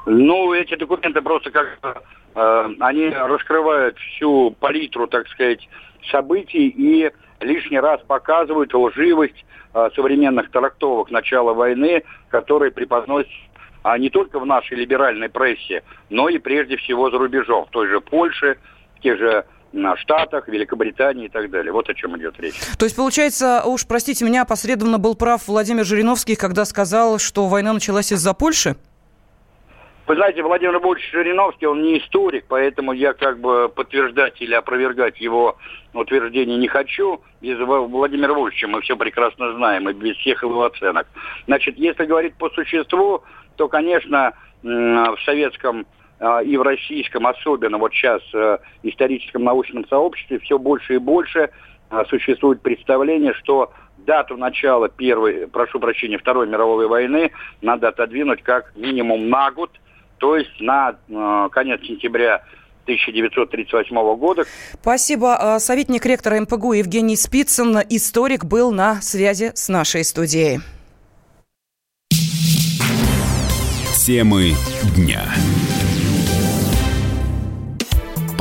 Ну, 0.06 0.54
эти 0.54 0.76
документы 0.76 1.22
просто 1.22 1.52
как 1.52 2.06
Э, 2.36 2.70
они 2.82 3.10
раскрывают 3.10 3.98
всю 3.98 4.52
палитру, 4.60 5.08
так 5.08 5.28
сказать, 5.30 5.68
событий 6.12 6.68
и 6.68 7.12
лишний 7.40 7.80
раз 7.80 8.02
показывают 8.06 8.74
лживость 8.74 9.46
э, 9.74 9.90
современных 9.96 10.52
трактовок 10.52 11.10
начала 11.12 11.54
войны, 11.54 12.04
которые 12.30 12.72
преподносят 12.72 13.32
а 13.84 14.00
не 14.00 14.10
только 14.10 14.40
в 14.40 14.48
нашей 14.48 14.78
либеральной 14.78 15.30
прессе, 15.30 15.84
но 16.10 16.28
и 16.28 16.40
прежде 16.40 16.76
всего 16.76 17.12
за 17.12 17.20
рубежом, 17.20 17.68
в 17.68 17.70
той 17.70 17.88
же 17.88 18.02
Польше, 18.02 18.58
в 18.98 19.02
тех 19.02 19.20
же 19.20 19.46
на 19.74 19.96
Штатах, 19.96 20.48
Великобритании 20.48 21.26
и 21.28 21.30
так 21.30 21.52
далее. 21.52 21.72
Вот 21.72 21.88
о 21.88 21.94
чем 21.94 22.18
идет 22.18 22.40
речь. 22.40 22.56
То 22.80 22.86
есть, 22.86 22.96
получается, 22.96 23.62
уж 23.64 23.86
простите 23.86 24.26
меня, 24.26 24.44
посредственно 24.44 24.98
был 24.98 25.14
прав 25.14 25.48
Владимир 25.48 25.86
Жириновский, 25.86 26.36
когда 26.36 26.66
сказал, 26.66 27.20
что 27.20 27.46
война 27.46 27.74
началась 27.74 28.12
из-за 28.12 28.34
Польши? 28.34 28.76
Вы 30.08 30.18
знаете, 30.18 30.44
Владимир 30.44 30.74
Львович 30.74 31.12
Жириновский, 31.12 31.66
он 31.66 31.82
не 31.82 31.98
историк, 31.98 32.46
поэтому 32.48 32.94
я 32.94 33.14
как 33.14 33.40
бы 33.40 33.70
подтверждать 33.70 34.40
или 34.40 34.54
опровергать 34.54 35.20
его 35.20 35.58
утверждение 35.94 36.58
не 36.58 36.68
хочу. 36.68 37.22
Без 37.42 37.58
Владимира 37.58 38.28
Львовича 38.28 38.68
мы 38.68 38.82
все 38.82 38.96
прекрасно 38.98 39.54
знаем, 39.54 39.90
и 39.90 39.94
без 39.94 40.16
всех 40.18 40.44
его 40.44 40.64
оценок. 40.64 41.08
Значит, 41.48 41.80
если 41.80 42.06
говорить 42.06 42.36
по 42.36 42.52
существу, 42.52 43.24
то, 43.56 43.68
конечно, 43.68 44.34
в 44.62 45.18
советском 45.26 45.88
а, 46.20 46.44
и 46.44 46.56
в 46.56 46.62
российском, 46.62 47.26
особенно 47.26 47.78
вот 47.78 47.92
сейчас 47.94 48.22
э, 48.34 48.58
историческом 48.84 49.44
научном 49.44 49.88
сообществе, 49.88 50.40
все 50.40 50.58
больше 50.58 50.96
и 50.96 50.98
больше 50.98 51.50
а, 51.90 52.06
существует 52.06 52.62
представление, 52.62 53.34
что 53.34 53.74
дату 53.98 54.38
начала 54.38 54.88
первой, 54.88 55.48
прошу 55.48 55.80
прощения, 55.80 56.18
Второй 56.18 56.48
мировой 56.48 56.88
войны 56.88 57.32
надо 57.62 57.90
отодвинуть 57.90 58.44
как 58.44 58.76
минимум 58.76 59.30
на 59.30 59.50
год– 59.50 59.72
то 60.18 60.38
есть 60.38 60.60
на 60.60 60.96
э, 61.10 61.50
конец 61.52 61.82
сентября 61.82 62.44
1938 62.84 64.16
года. 64.18 64.46
Спасибо. 64.82 65.38
Э, 65.40 65.60
советник 65.60 66.06
ректора 66.06 66.40
МПГУ 66.40 66.74
Евгений 66.74 67.16
Спицын, 67.16 67.80
историк, 67.90 68.46
был 68.46 68.72
на 68.72 69.02
связи 69.02 69.52
с 69.56 69.70
нашей 69.70 70.04
студией. 70.04 70.60
Темы 74.06 74.54
дня. 74.96 75.24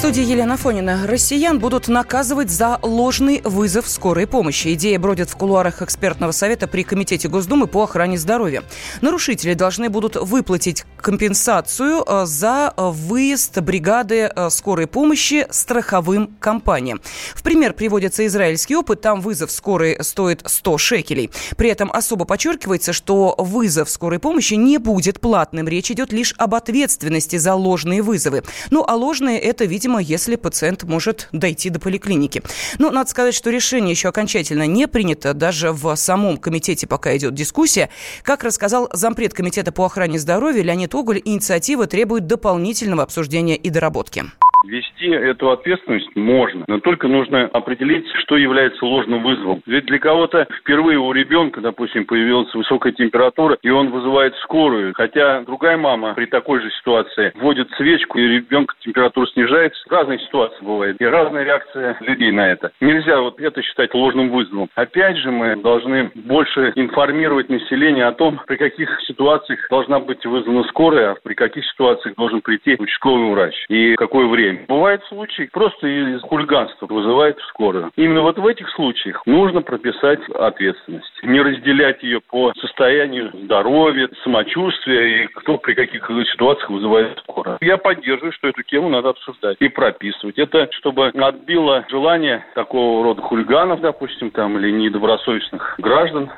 студии 0.00 0.22
Елена 0.22 0.56
Фонина. 0.56 1.06
Россиян 1.06 1.58
будут 1.58 1.88
наказывать 1.88 2.48
за 2.48 2.78
ложный 2.80 3.42
вызов 3.44 3.86
скорой 3.86 4.26
помощи. 4.26 4.72
Идея 4.72 4.98
бродит 4.98 5.28
в 5.28 5.36
кулуарах 5.36 5.82
экспертного 5.82 6.32
совета 6.32 6.66
при 6.66 6.84
Комитете 6.84 7.28
Госдумы 7.28 7.66
по 7.66 7.82
охране 7.82 8.16
здоровья. 8.16 8.62
Нарушители 9.02 9.52
должны 9.52 9.90
будут 9.90 10.16
выплатить 10.16 10.86
компенсацию 10.96 12.02
э, 12.06 12.24
за 12.24 12.72
э, 12.74 12.88
выезд 12.90 13.60
бригады 13.60 14.32
э, 14.34 14.48
скорой 14.48 14.86
помощи 14.86 15.46
страховым 15.50 16.34
компаниям. 16.40 17.02
В 17.34 17.42
пример 17.42 17.74
приводится 17.74 18.26
израильский 18.26 18.76
опыт. 18.76 19.02
Там 19.02 19.20
вызов 19.20 19.50
скорой 19.50 19.98
стоит 20.00 20.42
100 20.46 20.78
шекелей. 20.78 21.30
При 21.58 21.68
этом 21.68 21.92
особо 21.92 22.24
подчеркивается, 22.24 22.94
что 22.94 23.34
вызов 23.36 23.90
скорой 23.90 24.18
помощи 24.18 24.54
не 24.54 24.78
будет 24.78 25.20
платным. 25.20 25.68
Речь 25.68 25.90
идет 25.90 26.10
лишь 26.10 26.34
об 26.38 26.54
ответственности 26.54 27.36
за 27.36 27.54
ложные 27.54 28.00
вызовы. 28.00 28.44
Ну, 28.70 28.82
а 28.88 28.94
ложные 28.94 29.38
это, 29.38 29.66
видимо, 29.66 29.89
видимо, 29.90 30.00
если 30.00 30.36
пациент 30.36 30.84
может 30.84 31.28
дойти 31.32 31.70
до 31.70 31.80
поликлиники. 31.80 32.42
Но 32.78 32.90
надо 32.90 33.10
сказать, 33.10 33.34
что 33.34 33.50
решение 33.50 33.90
еще 33.90 34.08
окончательно 34.08 34.66
не 34.66 34.86
принято. 34.86 35.34
Даже 35.34 35.72
в 35.72 35.94
самом 35.96 36.36
комитете 36.36 36.86
пока 36.86 37.16
идет 37.16 37.34
дискуссия. 37.34 37.88
Как 38.22 38.44
рассказал 38.44 38.88
зампред 38.92 39.34
комитета 39.34 39.72
по 39.72 39.84
охране 39.84 40.18
здоровья 40.18 40.62
Леонид 40.62 40.94
Оголь, 40.94 41.20
инициатива 41.24 41.86
требует 41.86 42.26
дополнительного 42.26 43.02
обсуждения 43.02 43.56
и 43.56 43.70
доработки. 43.70 44.24
Вести 44.66 45.08
эту 45.08 45.50
ответственность 45.50 46.14
можно, 46.14 46.64
но 46.68 46.80
только 46.80 47.08
нужно 47.08 47.44
определить, 47.46 48.06
что 48.22 48.36
является 48.36 48.84
ложным 48.84 49.22
вызовом. 49.22 49.62
Ведь 49.66 49.86
для 49.86 49.98
кого-то 49.98 50.46
впервые 50.60 50.98
у 50.98 51.12
ребенка, 51.12 51.60
допустим, 51.60 52.04
появилась 52.04 52.52
высокая 52.54 52.92
температура, 52.92 53.56
и 53.62 53.70
он 53.70 53.90
вызывает 53.90 54.34
скорую, 54.36 54.92
хотя 54.94 55.40
другая 55.42 55.78
мама 55.78 56.12
при 56.14 56.26
такой 56.26 56.60
же 56.60 56.70
ситуации 56.72 57.32
вводит 57.36 57.70
свечку, 57.76 58.18
и 58.18 58.26
ребенка 58.26 58.74
температура 58.80 59.26
снижается. 59.28 59.82
Разные 59.88 60.18
ситуации 60.18 60.62
бывают, 60.62 61.00
и 61.00 61.04
разная 61.06 61.44
реакция 61.44 61.96
людей 62.00 62.30
на 62.30 62.50
это. 62.50 62.70
Нельзя 62.80 63.20
вот 63.20 63.40
это 63.40 63.62
считать 63.62 63.94
ложным 63.94 64.28
вызовом. 64.30 64.68
Опять 64.74 65.16
же, 65.16 65.30
мы 65.30 65.56
должны 65.56 66.10
больше 66.14 66.72
информировать 66.76 67.48
население 67.48 68.04
о 68.04 68.12
том, 68.12 68.40
при 68.46 68.56
каких 68.56 68.90
ситуациях 69.06 69.66
должна 69.70 70.00
быть 70.00 70.24
вызвана 70.26 70.64
скорая, 70.64 71.12
а 71.12 71.16
при 71.22 71.34
каких 71.34 71.64
ситуациях 71.64 72.14
должен 72.16 72.42
прийти 72.42 72.76
участковый 72.78 73.30
врач 73.30 73.54
и 73.68 73.94
какое 73.94 74.26
время 74.26 74.49
время. 74.50 74.66
Бывают 74.68 75.02
случаи, 75.04 75.48
просто 75.52 75.86
из 75.86 76.20
хулиганства 76.22 76.86
вызывает 76.86 77.38
скорую. 77.48 77.90
Именно 77.96 78.22
вот 78.22 78.38
в 78.38 78.46
этих 78.46 78.68
случаях 78.70 79.22
нужно 79.26 79.62
прописать 79.62 80.20
ответственность. 80.30 81.12
Не 81.22 81.40
разделять 81.40 82.02
ее 82.02 82.20
по 82.20 82.52
состоянию 82.60 83.30
здоровья, 83.44 84.08
самочувствия 84.24 85.24
и 85.24 85.26
кто 85.28 85.58
при 85.58 85.74
каких 85.74 86.06
ситуациях 86.32 86.70
вызывает 86.70 87.18
скорую. 87.20 87.58
Я 87.60 87.76
поддерживаю, 87.76 88.32
что 88.32 88.48
эту 88.48 88.62
тему 88.62 88.88
надо 88.88 89.10
обсуждать 89.10 89.56
и 89.60 89.68
прописывать. 89.68 90.38
Это 90.38 90.68
чтобы 90.72 91.08
отбило 91.08 91.84
желание 91.88 92.44
такого 92.54 93.04
рода 93.04 93.22
хулиганов, 93.22 93.80
допустим, 93.80 94.30
там, 94.30 94.58
или 94.58 94.70
недобросовестных 94.70 95.76
граждан 95.78 96.30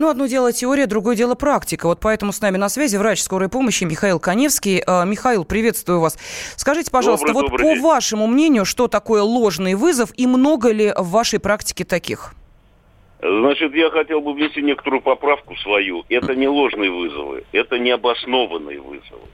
ну, 0.00 0.08
одно 0.08 0.26
дело 0.26 0.50
теория, 0.50 0.86
другое 0.86 1.14
дело 1.14 1.34
практика. 1.34 1.86
Вот 1.86 2.00
поэтому 2.00 2.32
с 2.32 2.40
нами 2.40 2.56
на 2.56 2.70
связи 2.70 2.96
врач 2.96 3.20
скорой 3.20 3.50
помощи 3.50 3.84
Михаил 3.84 4.18
Коневский. 4.18 4.82
Э, 4.84 5.04
Михаил, 5.04 5.44
приветствую 5.44 6.00
вас. 6.00 6.18
Скажите, 6.56 6.90
пожалуйста, 6.90 7.26
добрый, 7.26 7.42
вот 7.42 7.50
добрый 7.50 7.66
по 7.66 7.74
день. 7.74 7.82
вашему 7.82 8.26
мнению, 8.26 8.64
что 8.64 8.88
такое 8.88 9.20
ложный 9.20 9.74
вызов 9.74 10.10
и 10.16 10.26
много 10.26 10.72
ли 10.72 10.90
в 10.96 11.10
вашей 11.10 11.38
практике 11.38 11.84
таких? 11.84 12.32
Значит, 13.20 13.74
я 13.74 13.90
хотел 13.90 14.22
бы 14.22 14.32
внести 14.32 14.62
некоторую 14.62 15.02
поправку 15.02 15.54
свою. 15.56 16.04
Это 16.08 16.34
не 16.34 16.48
ложные 16.48 16.90
вызовы, 16.90 17.44
это 17.52 17.78
необоснованные 17.78 18.80
вызовы. 18.80 19.28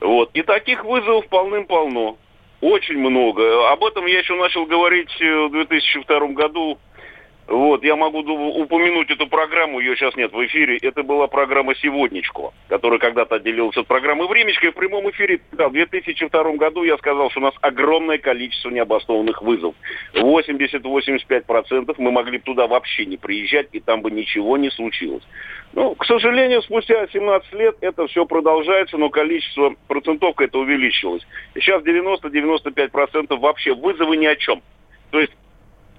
Вот. 0.00 0.30
И 0.34 0.42
таких 0.42 0.84
вызовов 0.84 1.26
полным-полно. 1.26 2.16
Очень 2.60 2.98
много. 2.98 3.68
Об 3.72 3.82
этом 3.82 4.06
я 4.06 4.20
еще 4.20 4.36
начал 4.36 4.64
говорить 4.64 5.10
в 5.18 5.50
2002 5.50 6.28
году 6.28 6.78
вот, 7.46 7.84
я 7.84 7.94
могу 7.94 8.20
упомянуть 8.20 9.10
эту 9.10 9.26
программу, 9.26 9.78
ее 9.78 9.96
сейчас 9.96 10.16
нет 10.16 10.32
в 10.32 10.46
эфире. 10.46 10.78
Это 10.78 11.02
была 11.02 11.26
программа 11.26 11.74
«Сегоднячко», 11.74 12.52
которая 12.68 12.98
когда-то 12.98 13.36
отделилась 13.36 13.76
от 13.76 13.86
программы 13.86 14.26
«Времечко». 14.28 14.66
И 14.66 14.70
в 14.70 14.74
прямом 14.74 15.10
эфире 15.10 15.40
да, 15.52 15.68
в 15.68 15.72
2002 15.72 16.52
году 16.54 16.84
я 16.84 16.96
сказал, 16.96 17.30
что 17.30 17.40
у 17.40 17.42
нас 17.42 17.54
огромное 17.60 18.16
количество 18.16 18.70
необоснованных 18.70 19.42
вызовов. 19.42 19.74
80-85% 20.14 21.94
мы 21.98 22.10
могли 22.10 22.38
бы 22.38 22.44
туда 22.44 22.66
вообще 22.66 23.04
не 23.04 23.18
приезжать, 23.18 23.68
и 23.72 23.80
там 23.80 24.00
бы 24.00 24.10
ничего 24.10 24.56
не 24.56 24.70
случилось. 24.70 25.24
Ну, 25.74 25.94
к 25.96 26.06
сожалению, 26.06 26.62
спустя 26.62 27.06
17 27.12 27.52
лет 27.54 27.76
это 27.82 28.06
все 28.06 28.24
продолжается, 28.24 28.96
но 28.96 29.10
количество 29.10 29.74
процентовка 29.86 30.44
это 30.44 30.58
увеличилось. 30.58 31.26
И 31.54 31.60
сейчас 31.60 31.82
90-95% 31.82 33.36
вообще 33.38 33.74
вызовы 33.74 34.16
ни 34.16 34.26
о 34.26 34.36
чем. 34.36 34.62
То 35.10 35.20
есть 35.20 35.32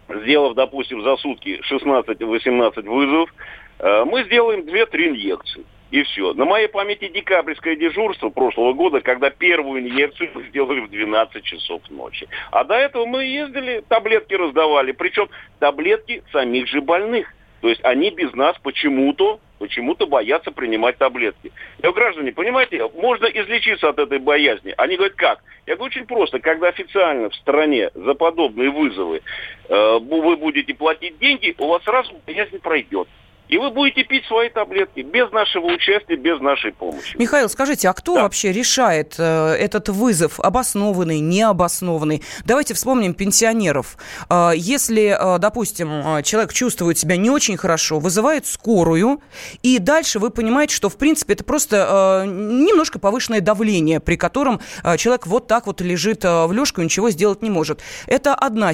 сделав, 0.10 0.56
допустим, 0.56 1.02
за 1.02 1.18
сутки 1.18 1.62
16-18 1.70 2.88
вызовов, 2.88 3.34
э, 3.80 4.06
мы 4.06 4.24
сделаем 4.24 4.62
2-3 4.62 5.10
инъекции. 5.10 5.66
И 5.92 6.04
все. 6.04 6.34
На 6.34 6.46
моей 6.46 6.68
памяти 6.68 7.10
декабрьское 7.10 7.76
дежурство 7.76 8.30
прошлого 8.30 8.74
года, 8.74 9.02
когда 9.02 9.30
первую 9.30 9.82
инъекцию 9.82 10.32
мы 10.34 10.44
сделали 10.48 10.82
в 10.82 10.90
12 10.90 11.44
часов 11.44 11.82
ночи. 11.90 12.28
А 12.52 12.64
до 12.64 12.74
этого 12.74 13.06
мы 13.06 13.24
ездили, 13.24 13.84
таблетки 13.88 14.34
раздавали. 14.34 14.92
Причем 14.92 15.30
таблетки 15.60 16.24
самих 16.32 16.68
же 16.68 16.82
больных. 16.82 17.34
То 17.62 17.70
есть 17.70 17.84
они 17.84 18.10
без 18.10 18.34
нас 18.34 18.58
почему-то 18.62 19.40
почему-то 19.58 20.08
боятся 20.08 20.52
принимать 20.52 20.98
таблетки. 20.98 21.52
Я 21.78 21.92
говорю, 21.92 21.94
граждане, 21.94 22.32
понимаете, 22.32 22.90
можно 22.96 23.26
излечиться 23.26 23.90
от 23.90 24.00
этой 24.00 24.20
боязни. 24.20 24.74
Они 24.78 24.96
говорят, 24.96 25.16
как? 25.16 25.44
Я 25.66 25.76
говорю, 25.76 25.92
очень 25.92 26.06
просто. 26.06 26.40
Когда 26.40 26.68
официально 26.68 27.30
в 27.30 27.36
стране 27.36 27.90
за 27.94 28.14
подобные 28.14 28.70
вызовы 28.70 29.22
э, 29.68 30.00
вы 30.00 30.38
будете 30.38 30.74
платить 30.74 31.18
деньги, 31.20 31.56
у 31.58 31.68
вас 31.68 31.84
сразу 31.84 32.14
боязнь 32.26 32.60
пройдет. 32.60 33.08
И 33.48 33.58
вы 33.58 33.70
будете 33.70 34.04
пить 34.04 34.26
свои 34.26 34.50
таблетки 34.50 35.02
без 35.02 35.32
нашего 35.32 35.68
участия, 35.68 36.16
без 36.16 36.40
нашей 36.42 36.72
помощи. 36.72 37.16
Михаил, 37.18 37.48
скажите, 37.50 37.90
а 37.90 37.94
кто 37.94 38.16
да. 38.16 38.24
вообще 38.24 38.52
решает 38.52 39.16
э, 39.18 39.54
этот 39.54 39.90
вызов, 39.90 40.40
обоснованный, 40.40 41.20
необоснованный? 41.20 42.24
Давайте 42.44 42.74
вспомним 42.74 43.14
пенсионеров. 43.14 43.98
Э, 44.30 44.52
если, 44.56 45.16
э, 45.18 45.40
допустим, 45.40 45.90
э, 45.92 46.24
человек 46.24 46.54
чувствует 46.54 46.98
себя 46.98 47.18
не 47.18 47.30
очень 47.30 47.58
хорошо, 47.58 48.00
вызывает 48.00 48.48
скорую, 48.48 49.22
и 49.62 49.78
дальше 49.80 50.20
вы 50.20 50.32
понимаете, 50.32 50.76
что, 50.76 50.90
в 50.90 50.98
принципе, 50.98 51.34
это 51.34 51.44
просто 51.44 52.24
э, 52.26 52.28
немножко 52.28 53.00
повышенное 53.00 53.42
давление, 53.42 54.00
при 54.00 54.16
котором 54.16 54.60
э, 54.84 54.98
человек 54.98 55.28
вот 55.28 55.48
так 55.48 55.68
вот 55.68 55.82
лежит 55.82 56.26
э, 56.26 56.46
в 56.46 56.52
лёжку 56.52 56.82
и 56.82 56.84
ничего 56.86 57.12
сделать 57.12 57.42
не 57.42 57.50
может. 57.50 57.82
Это 58.08 58.34
одна 58.34 58.72
э, 58.72 58.74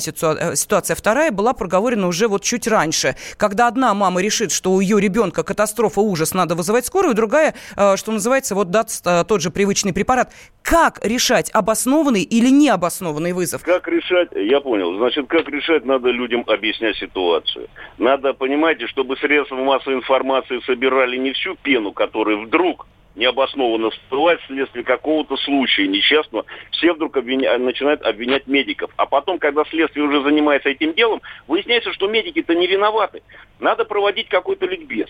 ситуация. 0.56 0.96
Вторая 0.96 1.32
была 1.32 1.54
проговорена 1.54 2.08
уже 2.08 2.28
вот 2.28 2.44
чуть 2.44 2.68
раньше, 2.68 3.16
когда 3.38 3.68
одна 3.68 3.94
мама 3.94 4.22
решит, 4.22 4.52
что 4.62 4.74
у 4.74 4.80
ее 4.80 5.02
ребенка 5.02 5.44
катастрофа, 5.44 6.02
ужас, 6.02 6.36
надо 6.36 6.54
вызывать 6.54 6.86
скорую, 6.86 7.16
другая, 7.16 7.56
э, 7.76 7.98
что 7.98 8.12
называется, 8.12 8.54
вот 8.54 8.70
даст 8.70 9.04
э, 9.08 9.24
тот 9.28 9.42
же 9.42 9.50
привычный 9.50 9.92
препарат. 9.92 10.32
Как 10.62 11.04
решать, 11.04 11.50
обоснованный 11.52 12.22
или 12.22 12.52
необоснованный 12.52 13.34
вызов? 13.34 13.64
Как 13.64 13.88
решать, 13.88 14.30
я 14.34 14.62
понял. 14.62 14.96
Значит, 14.98 15.26
как 15.26 15.50
решать, 15.50 15.84
надо 15.84 16.12
людям 16.12 16.44
объяснять 16.46 16.96
ситуацию. 16.98 17.70
Надо, 17.98 18.34
понимаете, 18.34 18.86
чтобы 18.86 19.18
средства 19.18 19.56
массовой 19.56 19.96
информации 19.96 20.62
собирали 20.68 21.18
не 21.18 21.34
всю 21.34 21.56
пену, 21.56 21.92
которая 21.92 22.38
вдруг 22.38 22.86
необоснованно 23.16 23.90
всплывает 23.90 24.40
вследствие 24.42 24.84
какого-то 24.84 25.38
случая 25.38 25.88
несчастного, 25.88 26.46
все 26.72 26.94
вдруг 26.94 27.18
обвиня... 27.18 27.58
начинают 27.58 28.02
обвинять 28.04 28.48
медиков. 28.48 28.92
А 28.96 29.06
потом, 29.06 29.40
когда 29.40 29.64
следствие 29.66 30.06
уже 30.06 30.24
занимается 30.24 30.70
этим 30.70 30.94
делом, 30.94 31.22
выясняется, 31.48 31.92
что 31.94 32.08
медики-то 32.08 32.56
не 32.56 32.68
виноваты. 32.68 33.22
Надо 33.62 33.86
проводить 33.86 34.28
какой-то 34.28 34.66
ликбез 34.66 35.08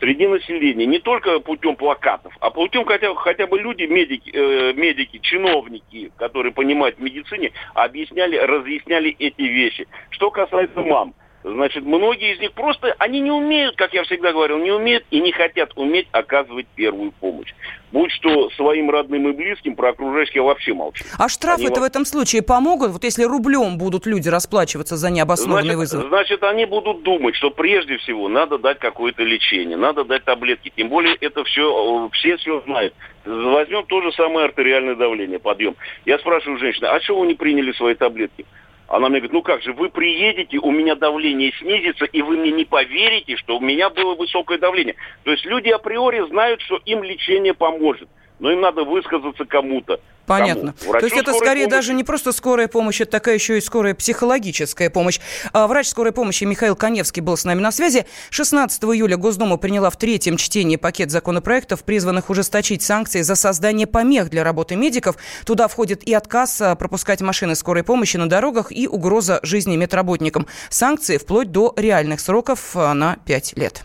среди 0.00 0.26
населения, 0.26 0.84
не 0.84 0.98
только 0.98 1.38
путем 1.38 1.76
плакатов, 1.76 2.36
а 2.40 2.50
путем 2.50 2.84
хотя, 2.84 3.14
хотя 3.14 3.46
бы 3.46 3.58
люди, 3.58 3.84
медики, 3.84 4.30
э, 4.34 4.72
медики, 4.74 5.18
чиновники, 5.18 6.10
которые 6.16 6.52
понимают 6.52 6.98
в 6.98 7.00
медицине, 7.00 7.52
объясняли, 7.72 8.36
разъясняли 8.36 9.14
эти 9.16 9.42
вещи. 9.42 9.86
Что 10.10 10.32
касается 10.32 10.80
мам, 10.80 11.14
Значит, 11.44 11.84
многие 11.84 12.34
из 12.34 12.40
них 12.40 12.52
просто, 12.52 12.94
они 12.98 13.20
не 13.20 13.30
умеют, 13.30 13.76
как 13.76 13.92
я 13.92 14.02
всегда 14.04 14.32
говорил, 14.32 14.56
не 14.56 14.72
умеют 14.72 15.04
и 15.10 15.20
не 15.20 15.30
хотят 15.30 15.72
уметь 15.76 16.08
оказывать 16.10 16.66
первую 16.74 17.12
помощь. 17.12 17.52
Будь 17.92 18.10
что 18.12 18.48
своим 18.56 18.90
родным 18.90 19.28
и 19.28 19.32
близким, 19.32 19.76
про 19.76 19.90
окружающих 19.90 20.36
я 20.36 20.42
вообще 20.42 20.72
молчу. 20.72 21.04
А 21.18 21.28
штрафы-то 21.28 21.80
в 21.80 21.84
этом 21.84 22.06
случае 22.06 22.42
помогут? 22.42 22.92
Вот 22.92 23.04
если 23.04 23.24
рублем 23.24 23.76
будут 23.76 24.06
люди 24.06 24.30
расплачиваться 24.30 24.96
за 24.96 25.10
необоснованный 25.10 25.74
значит, 25.74 25.78
вызов? 25.78 26.08
Значит, 26.08 26.42
они 26.44 26.64
будут 26.64 27.02
думать, 27.02 27.36
что 27.36 27.50
прежде 27.50 27.98
всего 27.98 28.28
надо 28.28 28.56
дать 28.56 28.78
какое-то 28.78 29.22
лечение, 29.22 29.76
надо 29.76 30.04
дать 30.04 30.24
таблетки. 30.24 30.72
Тем 30.74 30.88
более 30.88 31.14
это 31.16 31.44
все, 31.44 32.08
все 32.14 32.38
все 32.38 32.62
знают. 32.62 32.94
Возьмем 33.26 33.84
то 33.84 34.00
же 34.00 34.12
самое 34.12 34.46
артериальное 34.46 34.94
давление, 34.94 35.38
подъем. 35.38 35.76
Я 36.06 36.18
спрашиваю 36.18 36.58
женщины, 36.58 36.86
а 36.86 36.98
что 37.02 37.18
вы 37.20 37.26
не 37.26 37.34
приняли 37.34 37.72
свои 37.72 37.94
таблетки? 37.94 38.46
Она 38.88 39.08
мне 39.08 39.18
говорит, 39.18 39.32
ну 39.32 39.42
как 39.42 39.62
же, 39.62 39.72
вы 39.72 39.88
приедете, 39.88 40.58
у 40.58 40.70
меня 40.70 40.94
давление 40.94 41.52
снизится, 41.58 42.04
и 42.04 42.22
вы 42.22 42.36
мне 42.36 42.52
не 42.52 42.64
поверите, 42.64 43.36
что 43.36 43.56
у 43.56 43.60
меня 43.60 43.88
было 43.90 44.14
высокое 44.14 44.58
давление. 44.58 44.94
То 45.24 45.32
есть 45.32 45.44
люди 45.46 45.70
априори 45.70 46.20
знают, 46.28 46.60
что 46.60 46.78
им 46.84 47.02
лечение 47.02 47.54
поможет 47.54 48.08
но 48.38 48.50
им 48.50 48.60
надо 48.60 48.84
высказаться 48.84 49.44
кому-то. 49.44 50.00
Понятно. 50.26 50.74
Кому? 50.80 50.98
То 50.98 51.04
есть 51.04 51.16
это 51.16 51.34
скорее 51.34 51.64
помощи. 51.64 51.70
даже 51.70 51.94
не 51.94 52.04
просто 52.04 52.32
скорая 52.32 52.68
помощь, 52.68 53.00
это 53.00 53.12
такая 53.12 53.34
еще 53.34 53.58
и 53.58 53.60
скорая 53.60 53.94
психологическая 53.94 54.90
помощь. 54.90 55.20
А 55.52 55.66
врач 55.66 55.88
скорой 55.88 56.12
помощи 56.12 56.44
Михаил 56.44 56.76
Коневский 56.76 57.20
был 57.20 57.36
с 57.36 57.44
нами 57.44 57.60
на 57.60 57.70
связи. 57.70 58.06
16 58.30 58.82
июля 58.84 59.16
Госдума 59.16 59.56
приняла 59.56 59.90
в 59.90 59.96
третьем 59.96 60.36
чтении 60.36 60.76
пакет 60.76 61.10
законопроектов, 61.10 61.84
призванных 61.84 62.30
ужесточить 62.30 62.82
санкции 62.82 63.22
за 63.22 63.34
создание 63.34 63.86
помех 63.86 64.30
для 64.30 64.44
работы 64.44 64.76
медиков. 64.76 65.16
Туда 65.44 65.68
входит 65.68 66.02
и 66.04 66.14
отказ 66.14 66.60
а, 66.60 66.74
пропускать 66.74 67.20
машины 67.20 67.54
скорой 67.54 67.84
помощи 67.84 68.16
на 68.16 68.28
дорогах 68.28 68.72
и 68.72 68.88
угроза 68.88 69.40
жизни 69.42 69.76
медработникам. 69.76 70.46
Санкции 70.70 71.18
вплоть 71.18 71.50
до 71.52 71.74
реальных 71.76 72.20
сроков 72.20 72.74
а, 72.74 72.94
на 72.94 73.16
5 73.26 73.56
лет. 73.58 73.84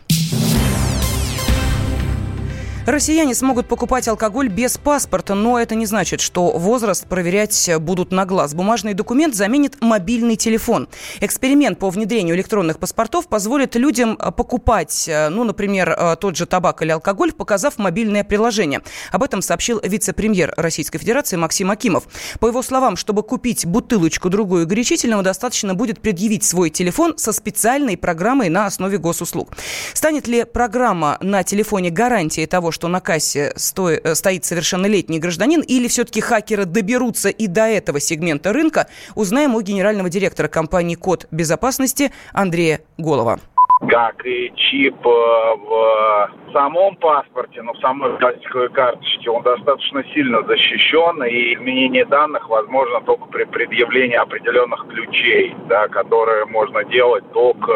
Россияне 2.89 3.35
смогут 3.35 3.67
покупать 3.67 4.07
алкоголь 4.07 4.47
без 4.47 4.79
паспорта, 4.79 5.35
но 5.35 5.59
это 5.59 5.75
не 5.75 5.85
значит, 5.85 6.21
что 6.21 6.57
возраст 6.57 7.05
проверять 7.05 7.69
будут 7.79 8.11
на 8.11 8.25
глаз. 8.25 8.55
Бумажный 8.55 8.95
документ 8.95 9.35
заменит 9.35 9.79
мобильный 9.79 10.35
телефон. 10.35 10.89
Эксперимент 11.19 11.77
по 11.77 11.91
внедрению 11.91 12.35
электронных 12.35 12.79
паспортов 12.79 13.27
позволит 13.27 13.75
людям 13.75 14.17
э, 14.19 14.31
покупать, 14.31 15.07
э, 15.07 15.29
ну, 15.29 15.43
например, 15.43 15.91
э, 15.91 16.15
тот 16.19 16.35
же 16.35 16.47
табак 16.47 16.81
или 16.81 16.89
алкоголь, 16.89 17.31
показав 17.31 17.77
мобильное 17.77 18.23
приложение. 18.23 18.81
Об 19.11 19.21
этом 19.21 19.43
сообщил 19.43 19.79
вице-премьер 19.83 20.55
Российской 20.57 20.97
Федерации 20.97 21.35
Максим 21.35 21.69
Акимов. 21.69 22.07
По 22.39 22.47
его 22.47 22.63
словам, 22.63 22.95
чтобы 22.95 23.21
купить 23.21 23.67
бутылочку 23.67 24.31
другую 24.31 24.65
горячительного, 24.65 25.21
достаточно 25.21 25.75
будет 25.75 26.01
предъявить 26.01 26.43
свой 26.43 26.71
телефон 26.71 27.19
со 27.19 27.33
специальной 27.33 27.97
программой 27.97 28.49
на 28.49 28.65
основе 28.65 28.97
госуслуг. 28.97 29.55
Станет 29.93 30.27
ли 30.27 30.43
программа 30.43 31.19
на 31.21 31.43
телефоне 31.43 31.91
гарантией 31.91 32.47
того, 32.47 32.71
что 32.79 32.87
на 32.87 33.01
кассе 33.01 33.51
сто... 33.57 33.89
Э, 33.89 34.15
стоит 34.15 34.45
совершеннолетний 34.45 35.19
гражданин, 35.19 35.59
или 35.59 35.89
все-таки 35.89 36.21
хакеры 36.21 36.63
доберутся 36.63 37.27
и 37.27 37.47
до 37.47 37.63
этого 37.63 37.99
сегмента 37.99 38.53
рынка, 38.53 38.87
узнаем 39.15 39.53
у 39.55 39.61
генерального 39.61 40.09
директора 40.09 40.47
компании 40.47 40.95
«Код 40.95 41.27
безопасности» 41.29 42.13
Андрея 42.31 42.79
Голова. 42.97 43.39
Как 43.87 44.25
и 44.25 44.51
чип 44.55 44.95
э, 45.05 45.09
в 45.09 46.51
самом 46.51 46.95
паспорте, 46.97 47.61
но 47.61 47.73
в 47.73 47.79
самой 47.79 48.17
пластиковой 48.17 48.69
карточке, 48.69 49.29
он 49.29 49.41
достаточно 49.43 50.03
сильно 50.13 50.43
защищен, 50.43 51.23
и 51.23 51.53
изменение 51.55 52.05
данных 52.05 52.49
возможно 52.49 53.01
только 53.01 53.25
при 53.25 53.45
предъявлении 53.45 54.15
определенных 54.15 54.85
ключей, 54.87 55.55
да, 55.67 55.87
которые 55.87 56.45
можно 56.45 56.83
делать 56.85 57.23
только 57.31 57.71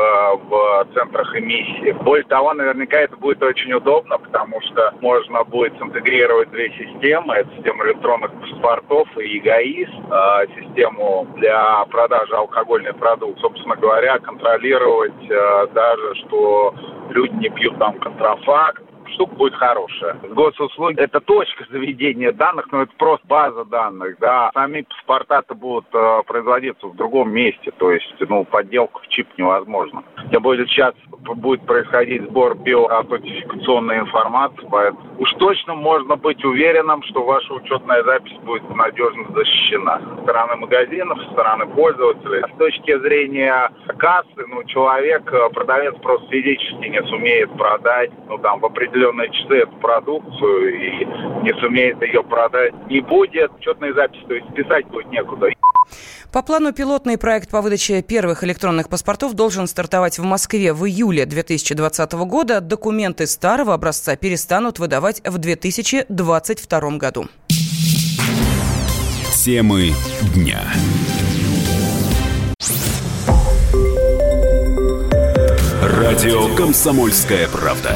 в 0.50 0.88
центрах 0.94 1.36
эмиссии. 1.36 1.92
Более 2.04 2.26
того, 2.26 2.54
наверняка 2.54 3.00
это 3.00 3.16
будет 3.16 3.42
очень 3.42 3.74
удобно, 3.74 4.18
потому 4.18 4.60
что 4.62 4.94
можно 5.02 5.44
будет 5.44 5.80
интегрировать 5.82 6.52
две 6.52 6.70
системы. 6.72 7.36
Это 7.36 7.50
система 7.56 7.86
электронных 7.86 8.32
паспортов 8.42 9.08
и 9.18 9.38
ЕГАИС, 9.38 9.90
э, 9.90 10.46
систему 10.60 11.28
для 11.36 11.86
продажи 11.86 12.36
алкогольной 12.36 12.94
продукции. 12.94 13.42
Собственно 13.42 13.76
говоря, 13.76 14.20
контролировать 14.20 15.30
э, 15.30 15.68
даже, 15.96 16.16
что 16.26 16.74
люди 17.10 17.36
не 17.36 17.50
пьют 17.50 17.78
там 17.78 18.00
контрафакт, 18.00 18.84
штука 19.10 19.36
будет 19.36 19.56
хорошая. 19.56 20.16
Госуслуги– 20.30 20.96
это 21.00 21.20
точка 21.20 21.66
заведения 21.70 22.32
данных, 22.32 22.68
но 22.72 22.84
это 22.84 22.92
просто 22.98 23.26
база 23.28 23.66
данных, 23.66 24.18
да. 24.20 24.52
Сами 24.54 24.82
паспорта-то 24.82 25.56
будут 25.56 25.86
э, 25.94 26.22
производиться 26.28 26.88
в 26.88 26.96
другом 26.96 27.32
месте, 27.32 27.72
то 27.78 27.92
есть, 27.92 28.14
ну, 28.20 28.44
подделку 28.46 29.02
в 29.02 29.08
чип 29.08 29.28
невозможно. 29.38 30.04
Тем 30.32 30.42
более 30.44 30.68
сейчас 30.68 30.94
будет 31.10 31.66
происходить 31.66 32.24
сбор 32.24 32.56
биоаутентификационной 32.56 34.00
информации, 34.00 34.68
поэтому 34.70 35.04
уж 35.20 35.32
точно 35.34 35.76
можно 35.76 36.16
быть 36.16 36.44
уверенным, 36.44 37.04
что 37.04 37.24
ваша 37.24 37.54
учетная 37.54 38.04
запись 38.04 38.38
будет 38.44 38.70
надежно 38.70 39.26
защищена. 39.34 40.00
Со 40.00 40.24
стороны 40.24 40.56
магазинов, 40.58 41.22
со 41.24 41.32
стороны 41.32 41.68
пользователей. 41.68 42.44
С 42.54 42.58
точки 42.58 42.98
зрения 43.00 43.72
кассы, 43.98 44.48
ну, 44.48 44.64
человек, 44.66 45.32
э, 45.32 45.50
продавец 45.50 45.96
просто 46.02 46.28
физически 46.30 46.88
не 46.88 47.02
сумеет 47.04 47.52
продать, 47.58 48.12
ну, 48.28 48.38
там, 48.38 48.60
в 48.60 48.66
определенные 48.94 49.30
часы 49.32 49.56
эту 49.56 49.76
продукцию 49.78 50.76
и 50.76 51.06
не 51.44 51.60
сумеет 51.60 52.02
ее 52.02 52.24
продать. 52.24 52.74
Не 52.90 53.02
будет 53.02 53.52
учетной 53.60 53.94
записи, 53.94 54.24
то 54.28 54.34
есть 54.36 54.54
писать 54.54 54.86
будет 54.88 55.12
некуда. 55.12 55.48
По 56.32 56.42
плану 56.42 56.74
пилотный 56.74 57.18
проект 57.18 57.52
по 57.52 57.62
выдаче 57.62 58.02
первых 58.02 58.44
электронных 58.44 58.90
паспортов 58.90 59.34
должен 59.34 59.68
стартовать 59.68 60.18
в 60.18 60.24
Москве 60.24 60.74
в 60.74 60.86
июле 60.86 61.26
2020 61.26 62.14
года. 62.14 62.62
Документы 62.62 63.28
старого 63.28 63.74
образца 63.74 64.16
перестанут 64.16 64.80
выдавать 64.80 65.22
в 65.26 65.38
2022 65.38 66.98
году. 66.98 67.26
Темы 69.36 69.92
дня. 70.34 70.62
Радио 75.82 76.48
«Комсомольская 76.56 77.48
правда». 77.50 77.96